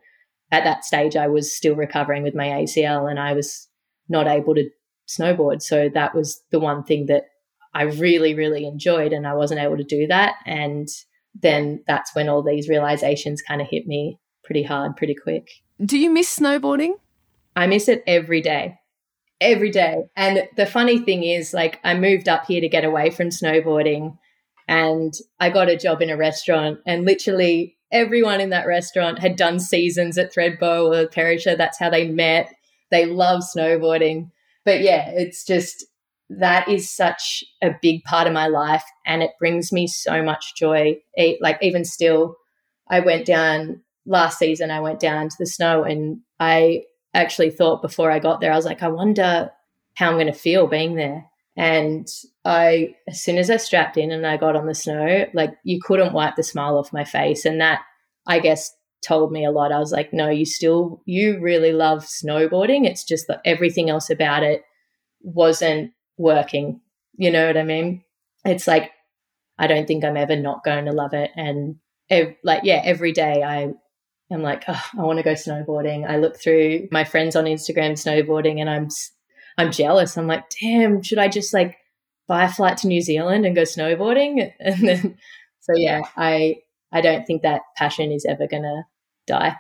at 0.52 0.64
that 0.64 0.86
stage 0.86 1.16
I 1.16 1.28
was 1.28 1.56
still 1.56 1.76
recovering 1.76 2.24
with 2.24 2.36
my 2.36 2.48
ACL 2.48 3.10
and 3.10 3.20
I 3.20 3.34
was 3.34 3.68
not 4.10 4.28
able 4.28 4.56
to 4.56 4.70
snowboard. 5.08 5.62
So 5.62 5.89
that 5.93 6.13
was 6.13 6.41
the 6.52 6.60
one 6.60 6.84
thing 6.84 7.06
that 7.08 7.24
I 7.74 7.84
really, 7.84 8.34
really 8.34 8.65
enjoyed, 8.65 9.13
and 9.13 9.28
I 9.28 9.36
wasn't 9.36 9.62
able 9.62 9.78
to 9.78 9.84
do 9.84 10.08
that. 10.08 10.36
And 10.46 10.88
then 11.39 11.84
that's 11.88 12.15
when 12.15 12.30
all 12.30 12.43
these 12.43 12.70
realizations 12.70 13.41
kind 13.41 13.62
of 13.62 13.67
hit 13.67 13.86
me 13.86 14.17
pretty 14.43 14.63
hard, 14.63 14.96
pretty 14.96 15.15
quick. 15.15 15.48
Do 15.84 15.98
you 15.98 16.10
miss 16.10 16.39
snowboarding? 16.39 16.93
I 17.56 17.67
miss 17.67 17.88
it 17.88 18.04
every 18.08 18.41
day. 18.41 18.80
Every 19.39 19.70
day. 19.70 20.06
And 20.15 20.48
the 20.56 20.65
funny 20.65 20.98
thing 20.98 21.24
is, 21.24 21.54
like, 21.54 21.80
I 21.84 21.93
moved 21.93 22.28
up 22.28 22.46
here 22.46 22.62
to 22.62 22.70
get 22.70 22.84
away 22.84 23.12
from 23.12 23.30
snowboarding 23.30 24.17
and 24.67 25.13
I 25.39 25.50
got 25.50 25.70
a 25.70 25.78
job 25.78 26.02
in 26.02 26.10
a 26.10 26.17
restaurant, 26.17 26.80
and 26.86 27.06
literally 27.06 27.78
everyone 27.91 28.41
in 28.41 28.50
that 28.50 28.67
restaurant 28.67 29.20
had 29.20 29.38
done 29.38 29.60
seasons 29.60 30.17
at 30.17 30.34
Thredbo 30.34 30.93
or 30.93 31.08
Perisher. 31.08 31.56
That's 31.56 31.80
how 31.80 31.89
they 31.89 32.08
met. 32.08 32.54
They 32.91 33.06
love 33.06 33.43
snowboarding 33.43 34.32
but 34.67 34.82
yeah, 34.82 35.10
it's 35.12 35.45
just 35.45 35.86
that 36.30 36.67
is 36.67 36.89
such 36.89 37.41
a 37.63 37.69
big 37.82 38.03
part 38.03 38.27
of 38.27 38.34
my 38.34 38.47
life 38.47 38.84
and 39.06 39.23
it 39.23 39.32
brings 39.39 39.71
me 39.71 39.88
so 39.88 40.21
much 40.21 40.56
joy. 40.58 40.97
It, 41.13 41.38
like 41.41 41.58
even 41.62 41.86
still, 41.86 42.36
I 42.89 42.99
went 42.99 43.25
down 43.25 43.82
last 44.06 44.39
season, 44.39 44.69
I 44.69 44.82
went 44.82 44.99
down 44.99 45.30
to 45.30 45.36
the 45.39 45.45
snow 45.45 45.86
and 45.86 46.19
I 46.38 46.84
actually 47.13 47.49
thought 47.49 47.82
before 47.82 48.12
I 48.12 48.19
got 48.19 48.41
there, 48.41 48.51
I 48.51 48.58
was 48.58 48.65
like, 48.65 48.84
I 48.84 48.89
wonder 48.89 49.51
how 49.93 50.10
I'm 50.10 50.15
going 50.15 50.27
to 50.27 50.34
feel 50.34 50.67
being 50.67 50.95
there. 50.95 51.23
And 51.56 52.06
I, 52.43 52.93
as 53.08 53.21
soon 53.21 53.38
as 53.38 53.49
I 53.49 53.56
strapped 53.56 53.95
in 53.95 54.12
and 54.12 54.27
I 54.27 54.36
got 54.36 54.58
on 54.58 54.65
the 54.65 54.75
snow, 54.75 55.27
like 55.34 55.53
you 55.63 55.80
couldn't 55.82 56.12
wipe 56.12 56.36
the 56.36 56.43
smile 56.43 56.77
off 56.77 56.91
my 56.91 57.06
face. 57.06 57.45
And 57.45 57.62
that, 57.62 57.84
I 58.27 58.39
guess, 58.39 58.69
told 59.08 59.32
me 59.32 59.46
a 59.46 59.52
lot. 59.52 59.72
I 59.72 59.80
was 59.80 59.91
like, 59.91 60.12
no, 60.12 60.30
you 60.30 60.46
still, 60.46 61.02
you 61.06 61.39
really 61.39 61.72
love 61.72 62.06
snowboarding. 62.06 62.86
It's 62.86 63.04
just 63.04 63.28
that 63.28 63.41
everything 63.46 63.89
else 63.89 64.10
about 64.10 64.43
it 64.43 64.63
wasn't 65.22 65.91
working. 66.17 66.82
You 67.15 67.32
know 67.32 67.48
what 67.48 67.58
I 67.58 67.63
mean? 67.63 68.04
It's 68.46 68.67
like, 68.67 68.91
I 69.58 69.67
don't 69.67 69.88
think 69.88 70.04
I'm 70.04 70.17
ever 70.17 70.36
not 70.36 70.63
going 70.63 70.86
to 70.86 70.91
love 70.91 71.13
it. 71.13 71.32
And 71.36 71.78
ev- 72.10 72.36
like, 72.43 72.62
yeah, 72.63 72.82
every 72.84 73.12
day 73.12 73.43
I 73.43 73.74
am 74.32 74.41
like, 74.41 74.63
oh, 74.67 74.84
I 74.98 75.04
want 75.04 75.17
to 75.17 75.24
go 75.24 75.34
snowboarding. 75.34 76.08
I 76.08 76.17
look 76.17 76.39
through 76.39 76.89
my 76.91 77.04
friends 77.04 77.36
on 77.36 77.46
Instagram 77.46 77.93
snowboarding 77.93 78.60
and 78.60 78.70
I'm, 78.70 78.89
I'm 79.58 79.72
jealous. 79.72 80.17
I'm 80.17 80.28
like, 80.28 80.46
damn, 80.62 81.02
should 81.02 81.17
I 81.17 81.30
just 81.30 81.54
like 81.54 81.78
buy 82.28 82.43
a 82.43 82.52
flight 82.52 82.78
to 82.80 82.88
New 82.88 83.02
Zealand 83.02 83.46
and 83.46 83.56
go 83.56 83.63
snowboarding? 83.63 84.52
And 84.60 84.88
then, 84.88 85.17
so 85.62 85.74
yeah, 85.76 86.02
I, 86.15 86.58
I 86.91 87.02
don't 87.02 87.26
think 87.26 87.41
that 87.41 87.62
passion 87.76 88.12
is 88.12 88.26
ever 88.26 88.48
going 88.48 88.63
to 88.63 88.84
die. 89.28 89.58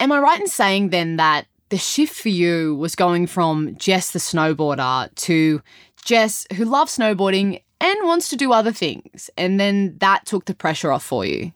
Am 0.00 0.12
I 0.12 0.18
right 0.18 0.40
in 0.40 0.46
saying 0.46 0.90
then 0.90 1.16
that 1.16 1.46
the 1.70 1.78
shift 1.78 2.14
for 2.14 2.28
you 2.28 2.74
was 2.76 2.94
going 2.94 3.26
from 3.26 3.76
Jess 3.76 4.10
the 4.10 4.18
snowboarder 4.18 5.14
to 5.14 5.62
Jess 6.04 6.46
who 6.54 6.64
loves 6.64 6.98
snowboarding 6.98 7.62
and 7.80 7.96
wants 8.06 8.28
to 8.30 8.36
do 8.36 8.52
other 8.52 8.72
things? 8.72 9.30
And 9.36 9.58
then 9.58 9.96
that 9.98 10.26
took 10.26 10.44
the 10.44 10.54
pressure 10.54 10.92
off 10.92 11.04
for 11.04 11.24
you? 11.24 11.52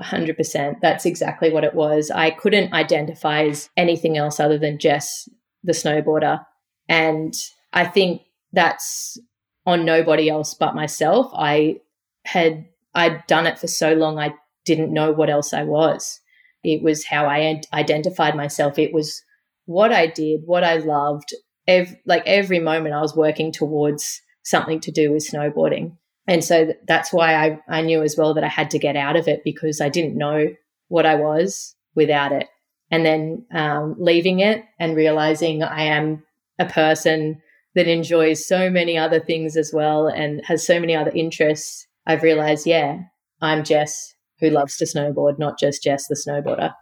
100%. 0.00 0.80
That's 0.82 1.06
exactly 1.06 1.52
what 1.52 1.64
it 1.64 1.74
was. 1.74 2.10
I 2.10 2.30
couldn't 2.30 2.72
identify 2.72 3.44
as 3.44 3.70
anything 3.76 4.16
else 4.18 4.40
other 4.40 4.58
than 4.58 4.78
Jess 4.78 5.28
the 5.64 5.72
snowboarder. 5.72 6.44
And 6.88 7.34
I 7.72 7.86
think 7.86 8.22
that's 8.52 9.18
on 9.64 9.84
nobody 9.84 10.28
else 10.28 10.54
but 10.54 10.74
myself. 10.74 11.30
I 11.34 11.80
had 12.24 12.66
I'd 12.94 13.26
done 13.26 13.46
it 13.46 13.58
for 13.58 13.66
so 13.66 13.92
long 13.92 14.18
I 14.18 14.34
didn't 14.64 14.92
know 14.92 15.12
what 15.12 15.30
else 15.30 15.52
I 15.52 15.64
was. 15.64 16.20
It 16.66 16.82
was 16.82 17.06
how 17.06 17.26
I 17.26 17.62
identified 17.72 18.34
myself. 18.34 18.76
It 18.76 18.92
was 18.92 19.22
what 19.66 19.92
I 19.92 20.08
did, 20.08 20.40
what 20.44 20.64
I 20.64 20.78
loved. 20.78 21.32
Ev- 21.68 21.96
like 22.04 22.24
every 22.26 22.58
moment 22.58 22.94
I 22.94 23.00
was 23.00 23.14
working 23.14 23.52
towards 23.52 24.20
something 24.42 24.80
to 24.80 24.90
do 24.90 25.12
with 25.12 25.28
snowboarding. 25.28 25.96
And 26.26 26.42
so 26.42 26.74
that's 26.88 27.12
why 27.12 27.34
I, 27.34 27.60
I 27.68 27.82
knew 27.82 28.02
as 28.02 28.16
well 28.16 28.34
that 28.34 28.42
I 28.42 28.48
had 28.48 28.70
to 28.70 28.80
get 28.80 28.96
out 28.96 29.14
of 29.14 29.28
it 29.28 29.42
because 29.44 29.80
I 29.80 29.88
didn't 29.88 30.18
know 30.18 30.48
what 30.88 31.06
I 31.06 31.14
was 31.14 31.76
without 31.94 32.32
it. 32.32 32.48
And 32.90 33.06
then 33.06 33.46
um, 33.52 33.94
leaving 33.98 34.40
it 34.40 34.64
and 34.80 34.96
realizing 34.96 35.62
I 35.62 35.84
am 35.84 36.24
a 36.58 36.66
person 36.66 37.40
that 37.76 37.86
enjoys 37.86 38.44
so 38.44 38.70
many 38.70 38.98
other 38.98 39.20
things 39.20 39.56
as 39.56 39.70
well 39.72 40.08
and 40.08 40.44
has 40.46 40.66
so 40.66 40.80
many 40.80 40.96
other 40.96 41.12
interests, 41.12 41.86
I've 42.06 42.24
realized, 42.24 42.66
yeah, 42.66 43.02
I'm 43.40 43.62
Jess 43.62 44.15
who 44.40 44.50
loves 44.50 44.76
to 44.76 44.84
snowboard, 44.84 45.38
not 45.38 45.58
just 45.58 45.82
Jess 45.82 46.06
the 46.06 46.14
snowboarder. 46.14 46.74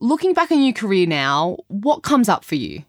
Looking 0.00 0.32
back 0.32 0.50
on 0.50 0.62
your 0.62 0.72
career 0.72 1.06
now, 1.06 1.58
what 1.68 2.02
comes 2.02 2.28
up 2.28 2.44
for 2.44 2.54
you? 2.54 2.84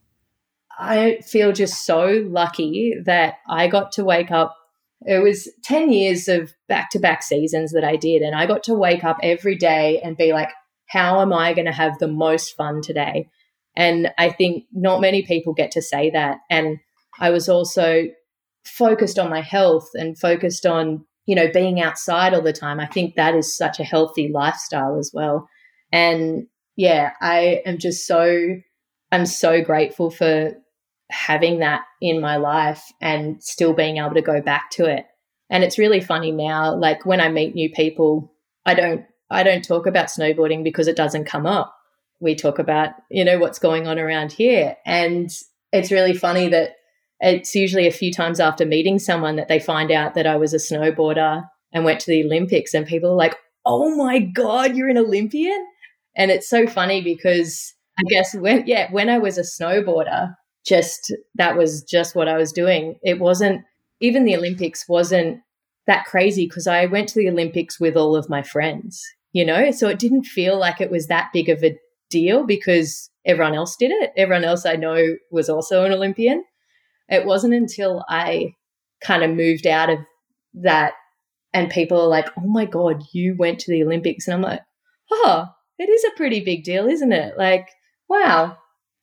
I 0.79 1.19
feel 1.25 1.51
just 1.51 1.85
so 1.85 2.23
lucky 2.27 2.95
that 3.05 3.35
I 3.47 3.67
got 3.67 3.91
to 3.93 4.03
wake 4.03 4.31
up. 4.31 4.55
It 5.01 5.21
was 5.21 5.49
10 5.63 5.91
years 5.91 6.27
of 6.27 6.53
back 6.67 6.89
to 6.91 6.99
back 6.99 7.23
seasons 7.23 7.71
that 7.73 7.83
I 7.83 7.95
did, 7.95 8.21
and 8.21 8.35
I 8.35 8.45
got 8.45 8.63
to 8.63 8.73
wake 8.73 9.03
up 9.03 9.17
every 9.21 9.55
day 9.55 9.99
and 10.01 10.17
be 10.17 10.31
like, 10.31 10.49
how 10.87 11.21
am 11.21 11.33
I 11.33 11.53
going 11.53 11.65
to 11.65 11.71
have 11.71 11.99
the 11.99 12.07
most 12.07 12.55
fun 12.55 12.81
today? 12.81 13.29
And 13.75 14.11
I 14.17 14.29
think 14.29 14.65
not 14.73 15.01
many 15.01 15.21
people 15.21 15.53
get 15.53 15.71
to 15.71 15.81
say 15.81 16.09
that. 16.11 16.39
And 16.49 16.79
I 17.19 17.29
was 17.29 17.47
also 17.47 18.07
focused 18.65 19.17
on 19.17 19.29
my 19.29 19.41
health 19.41 19.89
and 19.93 20.17
focused 20.17 20.65
on, 20.65 21.05
you 21.25 21.35
know, 21.35 21.51
being 21.51 21.81
outside 21.81 22.33
all 22.33 22.41
the 22.41 22.53
time. 22.53 22.79
I 22.79 22.87
think 22.87 23.15
that 23.15 23.35
is 23.35 23.55
such 23.55 23.79
a 23.79 23.83
healthy 23.83 24.31
lifestyle 24.33 24.97
as 24.97 25.11
well. 25.13 25.47
And 25.91 26.47
yeah, 26.75 27.11
I 27.21 27.61
am 27.65 27.77
just 27.77 28.07
so, 28.07 28.55
I'm 29.11 29.25
so 29.25 29.61
grateful 29.61 30.09
for 30.09 30.53
having 31.09 31.59
that 31.59 31.81
in 32.01 32.21
my 32.21 32.37
life 32.37 32.83
and 33.01 33.43
still 33.43 33.73
being 33.73 33.97
able 33.97 34.13
to 34.13 34.21
go 34.21 34.41
back 34.41 34.71
to 34.71 34.85
it. 34.85 35.05
And 35.49 35.63
it's 35.63 35.77
really 35.77 35.99
funny 35.99 36.31
now, 36.31 36.75
like 36.75 37.05
when 37.05 37.19
I 37.19 37.27
meet 37.29 37.53
new 37.53 37.69
people, 37.69 38.33
I 38.65 38.73
don't, 38.73 39.05
I 39.29 39.43
don't 39.43 39.63
talk 39.63 39.85
about 39.85 40.07
snowboarding 40.07 40.63
because 40.63 40.87
it 40.87 40.95
doesn't 40.95 41.25
come 41.25 41.45
up. 41.45 41.75
We 42.21 42.35
talk 42.35 42.59
about, 42.59 42.91
you 43.09 43.25
know, 43.25 43.37
what's 43.37 43.59
going 43.59 43.87
on 43.87 43.99
around 43.99 44.31
here. 44.31 44.77
And 44.85 45.29
it's 45.73 45.91
really 45.91 46.13
funny 46.13 46.49
that 46.49 46.75
it's 47.21 47.55
usually 47.55 47.87
a 47.87 47.91
few 47.91 48.11
times 48.11 48.39
after 48.39 48.65
meeting 48.65 48.99
someone 48.99 49.35
that 49.37 49.47
they 49.47 49.59
find 49.59 49.91
out 49.91 50.15
that 50.15 50.27
I 50.27 50.35
was 50.35 50.53
a 50.53 50.57
snowboarder 50.57 51.43
and 51.71 51.85
went 51.85 51.99
to 52.01 52.11
the 52.11 52.25
Olympics, 52.25 52.73
and 52.73 52.85
people 52.85 53.11
are 53.11 53.15
like, 53.15 53.37
oh 53.65 53.95
my 53.95 54.19
God, 54.19 54.75
you're 54.75 54.89
an 54.89 54.97
Olympian? 54.97 55.65
And 56.17 56.31
it's 56.31 56.49
so 56.49 56.67
funny 56.67 57.01
because 57.01 57.73
I 57.99 58.03
guess 58.09 58.33
when, 58.35 58.65
yeah, 58.67 58.91
when 58.91 59.09
I 59.09 59.19
was 59.19 59.37
a 59.37 59.41
snowboarder, 59.43 60.35
just 60.65 61.13
that 61.35 61.57
was 61.57 61.83
just 61.83 62.15
what 62.15 62.27
I 62.27 62.37
was 62.37 62.51
doing. 62.51 62.97
It 63.03 63.19
wasn't, 63.19 63.61
even 63.99 64.25
the 64.25 64.35
Olympics 64.35 64.89
wasn't 64.89 65.39
that 65.87 66.05
crazy 66.05 66.47
because 66.47 66.67
I 66.67 66.85
went 66.87 67.09
to 67.09 67.19
the 67.19 67.29
Olympics 67.29 67.79
with 67.79 67.95
all 67.95 68.15
of 68.15 68.29
my 68.29 68.41
friends, 68.41 69.01
you 69.31 69.45
know? 69.45 69.71
So 69.71 69.87
it 69.87 69.99
didn't 69.99 70.25
feel 70.25 70.59
like 70.59 70.81
it 70.81 70.91
was 70.91 71.07
that 71.07 71.29
big 71.33 71.49
of 71.49 71.63
a 71.63 71.77
deal 72.09 72.45
because 72.45 73.09
everyone 73.25 73.55
else 73.55 73.75
did 73.75 73.91
it. 73.91 74.11
Everyone 74.17 74.43
else 74.43 74.65
I 74.65 74.75
know 74.75 75.15
was 75.31 75.49
also 75.49 75.85
an 75.85 75.91
Olympian. 75.91 76.43
It 77.11 77.25
wasn't 77.25 77.53
until 77.53 78.03
I 78.09 78.55
kind 79.03 79.23
of 79.23 79.31
moved 79.31 79.67
out 79.67 79.91
of 79.91 79.99
that 80.55 80.93
and 81.53 81.69
people 81.69 82.01
are 82.01 82.07
like, 82.07 82.29
oh 82.37 82.47
my 82.47 82.65
God, 82.65 83.03
you 83.11 83.35
went 83.37 83.59
to 83.59 83.71
the 83.71 83.83
Olympics. 83.83 84.27
And 84.27 84.35
I'm 84.35 84.41
like, 84.41 84.61
oh, 85.11 85.47
it 85.77 85.89
is 85.89 86.03
a 86.05 86.15
pretty 86.15 86.39
big 86.39 86.63
deal, 86.63 86.87
isn't 86.87 87.11
it? 87.11 87.37
Like, 87.37 87.67
wow, 88.07 88.57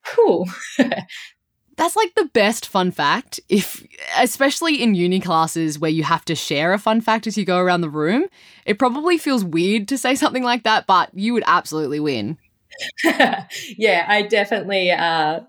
cool. 0.07 0.49
That's 1.77 1.94
like 1.94 2.14
the 2.16 2.31
best 2.33 2.66
fun 2.66 2.90
fact. 2.90 3.38
If 3.49 3.87
especially 4.16 4.83
in 4.83 4.97
uni 4.97 5.21
classes 5.21 5.79
where 5.79 5.90
you 5.90 6.03
have 6.03 6.25
to 6.25 6.35
share 6.35 6.73
a 6.73 6.79
fun 6.79 7.01
fact 7.01 7.27
as 7.29 7.38
you 7.38 7.44
go 7.44 7.59
around 7.59 7.83
the 7.83 7.90
room, 7.90 8.27
it 8.66 8.79
probably 8.79 9.16
feels 9.16 9.44
weird 9.44 9.87
to 9.88 9.99
say 9.99 10.16
something 10.16 10.42
like 10.42 10.64
that, 10.64 10.87
but 10.87 11.11
you 11.14 11.35
would 11.35 11.44
absolutely 11.47 12.01
win. 12.01 12.37
yeah, 13.05 14.07
I 14.09 14.23
definitely 14.23 14.90
uh 14.90 15.40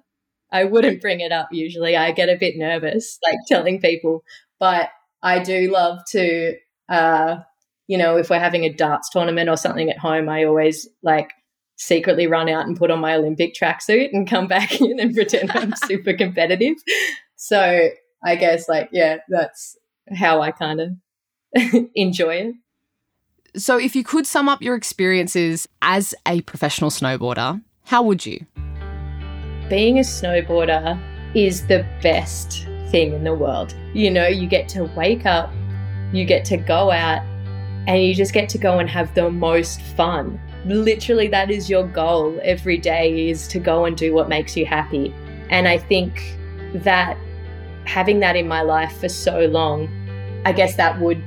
I 0.52 0.64
wouldn't 0.64 1.02
bring 1.02 1.20
it 1.20 1.32
up 1.32 1.50
usually. 1.52 1.96
I 1.96 2.12
get 2.12 2.30
a 2.30 2.38
bit 2.38 2.58
nervous 2.58 3.20
like 3.26 3.38
telling 3.48 3.80
people, 3.80 4.24
but 4.60 4.90
I 5.22 5.40
do 5.40 5.72
love 5.72 6.00
to 6.12 6.56
uh 6.90 7.38
you 7.88 7.98
know, 7.98 8.18
if 8.18 8.30
we're 8.30 8.40
having 8.40 8.66
a 8.66 8.74
darts 8.74 9.10
tournament 9.10 9.50
or 9.50 9.58
something 9.58 9.90
at 9.90 9.98
home, 9.98 10.30
I 10.30 10.44
always 10.44 10.88
like 11.02 11.32
secretly 11.76 12.28
run 12.28 12.48
out 12.48 12.68
and 12.68 12.78
put 12.78 12.92
on 12.92 13.00
my 13.00 13.16
Olympic 13.16 13.56
tracksuit 13.56 14.10
and 14.14 14.30
come 14.30 14.48
back 14.56 14.80
in 14.80 15.00
and 15.00 15.14
pretend 15.14 15.52
I'm 15.52 15.74
super 15.86 16.14
competitive. 16.14 16.76
So 17.36 17.90
I 18.24 18.36
guess 18.36 18.70
like 18.70 18.90
yeah, 18.92 19.18
that's 19.30 19.78
how 20.14 20.42
I 20.42 20.52
kind 20.52 20.82
of 20.82 21.90
enjoy 21.96 22.36
it. 22.36 22.56
So 23.56 23.78
if 23.78 23.96
you 23.96 24.04
could 24.04 24.28
sum 24.28 24.48
up 24.48 24.62
your 24.62 24.76
experiences 24.76 25.68
as 25.82 26.14
a 26.28 26.42
professional 26.42 26.92
snowboarder, 26.92 27.62
how 27.86 28.04
would 28.04 28.26
you? 28.26 28.46
Being 29.70 30.00
a 30.00 30.02
snowboarder 30.02 31.00
is 31.36 31.68
the 31.68 31.86
best 32.02 32.66
thing 32.88 33.14
in 33.14 33.24
the 33.24 33.36
world. 33.36 33.76
You 33.94 34.10
know, 34.10 34.26
you 34.26 34.48
get 34.48 34.68
to 34.70 34.86
wake 34.96 35.28
up, 35.28 35.52
you 36.12 36.26
get 36.26 36.44
to 36.46 36.58
go 36.58 36.90
out 36.90 37.22
and 37.88 38.04
you 38.04 38.16
just 38.16 38.34
get 38.34 38.50
to 38.50 38.58
go 38.58 38.80
and 38.80 38.90
have 38.90 39.14
the 39.14 39.30
most 39.30 39.80
fun. 39.82 40.40
Literally, 40.66 41.28
that 41.28 41.52
is 41.52 41.70
your 41.70 41.86
goal 41.86 42.40
every 42.42 42.80
day 42.80 43.30
is 43.30 43.48
to 43.50 43.60
go 43.60 43.86
and 43.86 43.96
do 43.96 44.12
what 44.12 44.28
makes 44.28 44.58
you 44.58 44.66
happy. 44.66 45.14
And 45.52 45.68
I 45.68 45.78
think 45.78 46.36
that 46.74 47.16
having 47.86 48.20
that 48.22 48.36
in 48.36 48.48
my 48.48 48.64
life 48.64 49.00
for 49.00 49.10
so 49.10 49.46
long, 49.46 49.88
I 50.46 50.52
guess 50.52 50.76
that 50.78 51.00
would 51.00 51.22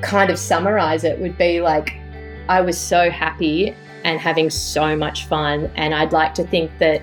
kind 0.00 0.30
of 0.30 0.38
summarize 0.38 1.04
it 1.04 1.18
would 1.18 1.36
be 1.36 1.60
like 1.60 1.94
I 2.48 2.62
was 2.62 2.78
so 2.78 3.10
happy 3.10 3.74
and 4.04 4.18
having 4.20 4.48
so 4.48 4.96
much 4.96 5.26
fun. 5.26 5.70
And 5.76 5.94
I'd 5.94 6.12
like 6.12 6.32
to 6.34 6.44
think 6.44 6.70
that 6.78 7.02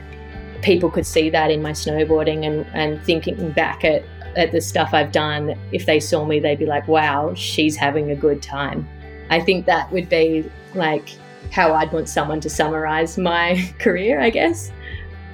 people 0.62 0.90
could 0.90 1.06
see 1.06 1.30
that 1.30 1.52
in 1.52 1.62
my 1.62 1.72
snowboarding 1.72 2.46
and, 2.46 2.66
and 2.74 3.04
thinking 3.04 3.52
back 3.52 3.84
at 3.84 4.04
at 4.36 4.52
the 4.52 4.62
stuff 4.62 4.94
I've 4.94 5.12
done, 5.12 5.58
if 5.72 5.86
they 5.86 6.00
saw 6.00 6.26
me, 6.26 6.40
they'd 6.40 6.60
be 6.60 6.66
like, 6.66 6.88
wow, 6.88 7.34
she's 7.34 7.76
having 7.76 8.12
a 8.12 8.16
good 8.16 8.42
time. 8.42 8.88
I 9.30 9.40
think 9.40 9.66
that 9.66 9.92
would 9.92 10.10
be 10.10 10.50
like 10.74 11.10
how 11.52 11.74
I'd 11.74 11.92
want 11.92 12.08
someone 12.08 12.40
to 12.42 12.50
summarize 12.50 13.18
my 13.18 13.74
career, 13.80 14.22
I 14.22 14.30
guess. 14.30 14.72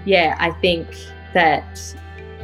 Yeah, 0.05 0.35
I 0.39 0.51
think 0.51 0.87
that 1.33 1.95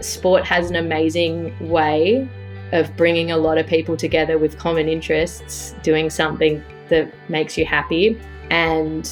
sport 0.01 0.43
has 0.45 0.69
an 0.69 0.75
amazing 0.75 1.55
way 1.69 2.27
of 2.71 2.95
bringing 2.97 3.31
a 3.31 3.37
lot 3.37 3.57
of 3.57 3.67
people 3.67 3.95
together 3.95 4.37
with 4.37 4.57
common 4.57 4.89
interests, 4.89 5.75
doing 5.83 6.09
something 6.09 6.63
that 6.89 7.13
makes 7.29 7.57
you 7.57 7.65
happy. 7.65 8.19
And 8.49 9.09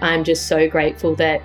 I'm 0.00 0.24
just 0.24 0.46
so 0.46 0.68
grateful 0.68 1.14
that 1.16 1.40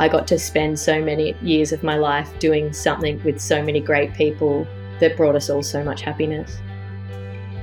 I 0.00 0.08
got 0.08 0.26
to 0.28 0.38
spend 0.38 0.78
so 0.78 0.98
many 1.04 1.36
years 1.42 1.72
of 1.72 1.82
my 1.82 1.96
life 1.96 2.26
doing 2.38 2.72
something 2.72 3.22
with 3.22 3.38
so 3.38 3.62
many 3.62 3.80
great 3.80 4.14
people 4.14 4.66
that 4.98 5.14
brought 5.14 5.36
us 5.36 5.50
all 5.50 5.62
so 5.62 5.84
much 5.84 6.00
happiness. 6.00 6.56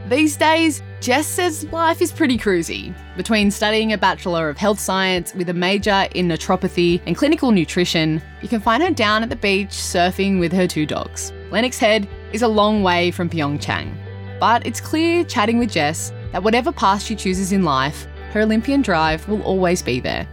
These 0.08 0.38
days, 0.38 0.84
Jess 1.02 1.26
says 1.26 1.64
life 1.72 2.00
is 2.00 2.12
pretty 2.12 2.38
cruisy. 2.38 2.94
Between 3.18 3.50
studying 3.50 3.92
a 3.92 3.98
Bachelor 3.98 4.50
of 4.50 4.58
Health 4.58 4.80
Science 4.80 5.34
with 5.34 5.50
a 5.50 5.54
major 5.54 6.08
in 6.14 6.28
naturopathy 6.28 7.02
and 7.08 7.18
clinical 7.18 7.50
nutrition, 7.50 8.22
you 8.44 8.48
can 8.48 8.62
find 8.62 8.84
her 8.84 8.92
down 8.92 9.24
at 9.24 9.30
the 9.30 9.36
beach 9.36 9.70
surfing 9.70 10.40
with 10.40 10.54
her 10.54 10.68
two 10.68 10.86
dogs. 10.86 11.34
Lennox 11.50 11.80
Head 11.80 12.08
is 12.34 12.44
a 12.44 12.48
long 12.48 12.84
way 12.84 13.10
from 13.10 13.32
Pyeongchang. 13.32 13.92
But 14.40 14.64
it's 14.68 14.80
clear, 14.80 15.24
chatting 15.24 15.58
with 15.58 15.72
Jess, 15.72 16.14
that 16.34 16.44
whatever 16.44 16.72
path 16.72 17.02
she 17.02 17.16
chooses 17.16 17.52
in 17.52 17.64
life, 17.64 18.06
her 18.30 18.42
Olympian 18.42 18.84
drive 18.84 19.28
will 19.28 19.42
always 19.42 19.82
be 19.82 20.00
there. 20.00 20.28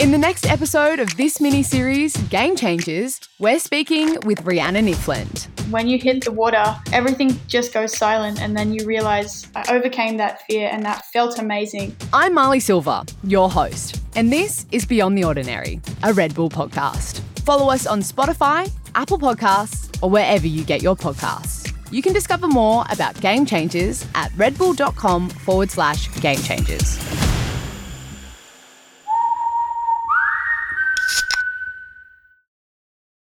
In 0.00 0.12
the 0.12 0.16
next 0.16 0.46
episode 0.46 0.98
of 0.98 1.14
this 1.18 1.42
mini 1.42 1.62
series, 1.62 2.16
Game 2.28 2.56
Changers, 2.56 3.20
we're 3.38 3.58
speaking 3.58 4.16
with 4.24 4.40
Rhiannon 4.46 4.86
Iffland. 4.86 5.46
When 5.70 5.88
you 5.88 5.98
hit 5.98 6.24
the 6.24 6.32
water, 6.32 6.74
everything 6.90 7.38
just 7.48 7.74
goes 7.74 7.94
silent, 7.94 8.40
and 8.40 8.56
then 8.56 8.72
you 8.72 8.86
realize 8.86 9.46
I 9.54 9.62
overcame 9.70 10.16
that 10.16 10.40
fear, 10.46 10.70
and 10.72 10.82
that 10.86 11.04
felt 11.12 11.38
amazing. 11.38 11.94
I'm 12.14 12.34
Marlee 12.34 12.62
Silva, 12.62 13.04
your 13.24 13.50
host, 13.50 14.00
and 14.16 14.32
this 14.32 14.64
is 14.72 14.86
Beyond 14.86 15.18
the 15.18 15.24
Ordinary, 15.24 15.82
a 16.02 16.14
Red 16.14 16.34
Bull 16.34 16.48
podcast. 16.48 17.20
Follow 17.40 17.70
us 17.70 17.86
on 17.86 18.00
Spotify, 18.00 18.72
Apple 18.94 19.18
Podcasts, 19.18 20.02
or 20.02 20.08
wherever 20.08 20.46
you 20.46 20.64
get 20.64 20.80
your 20.80 20.96
podcasts. 20.96 21.74
You 21.92 22.00
can 22.00 22.14
discover 22.14 22.48
more 22.48 22.86
about 22.88 23.20
Game 23.20 23.44
Changers 23.44 24.06
at 24.14 24.30
redbull.com 24.32 25.28
forward 25.28 25.70
slash 25.70 26.08
game 26.22 26.38
changers. 26.38 26.98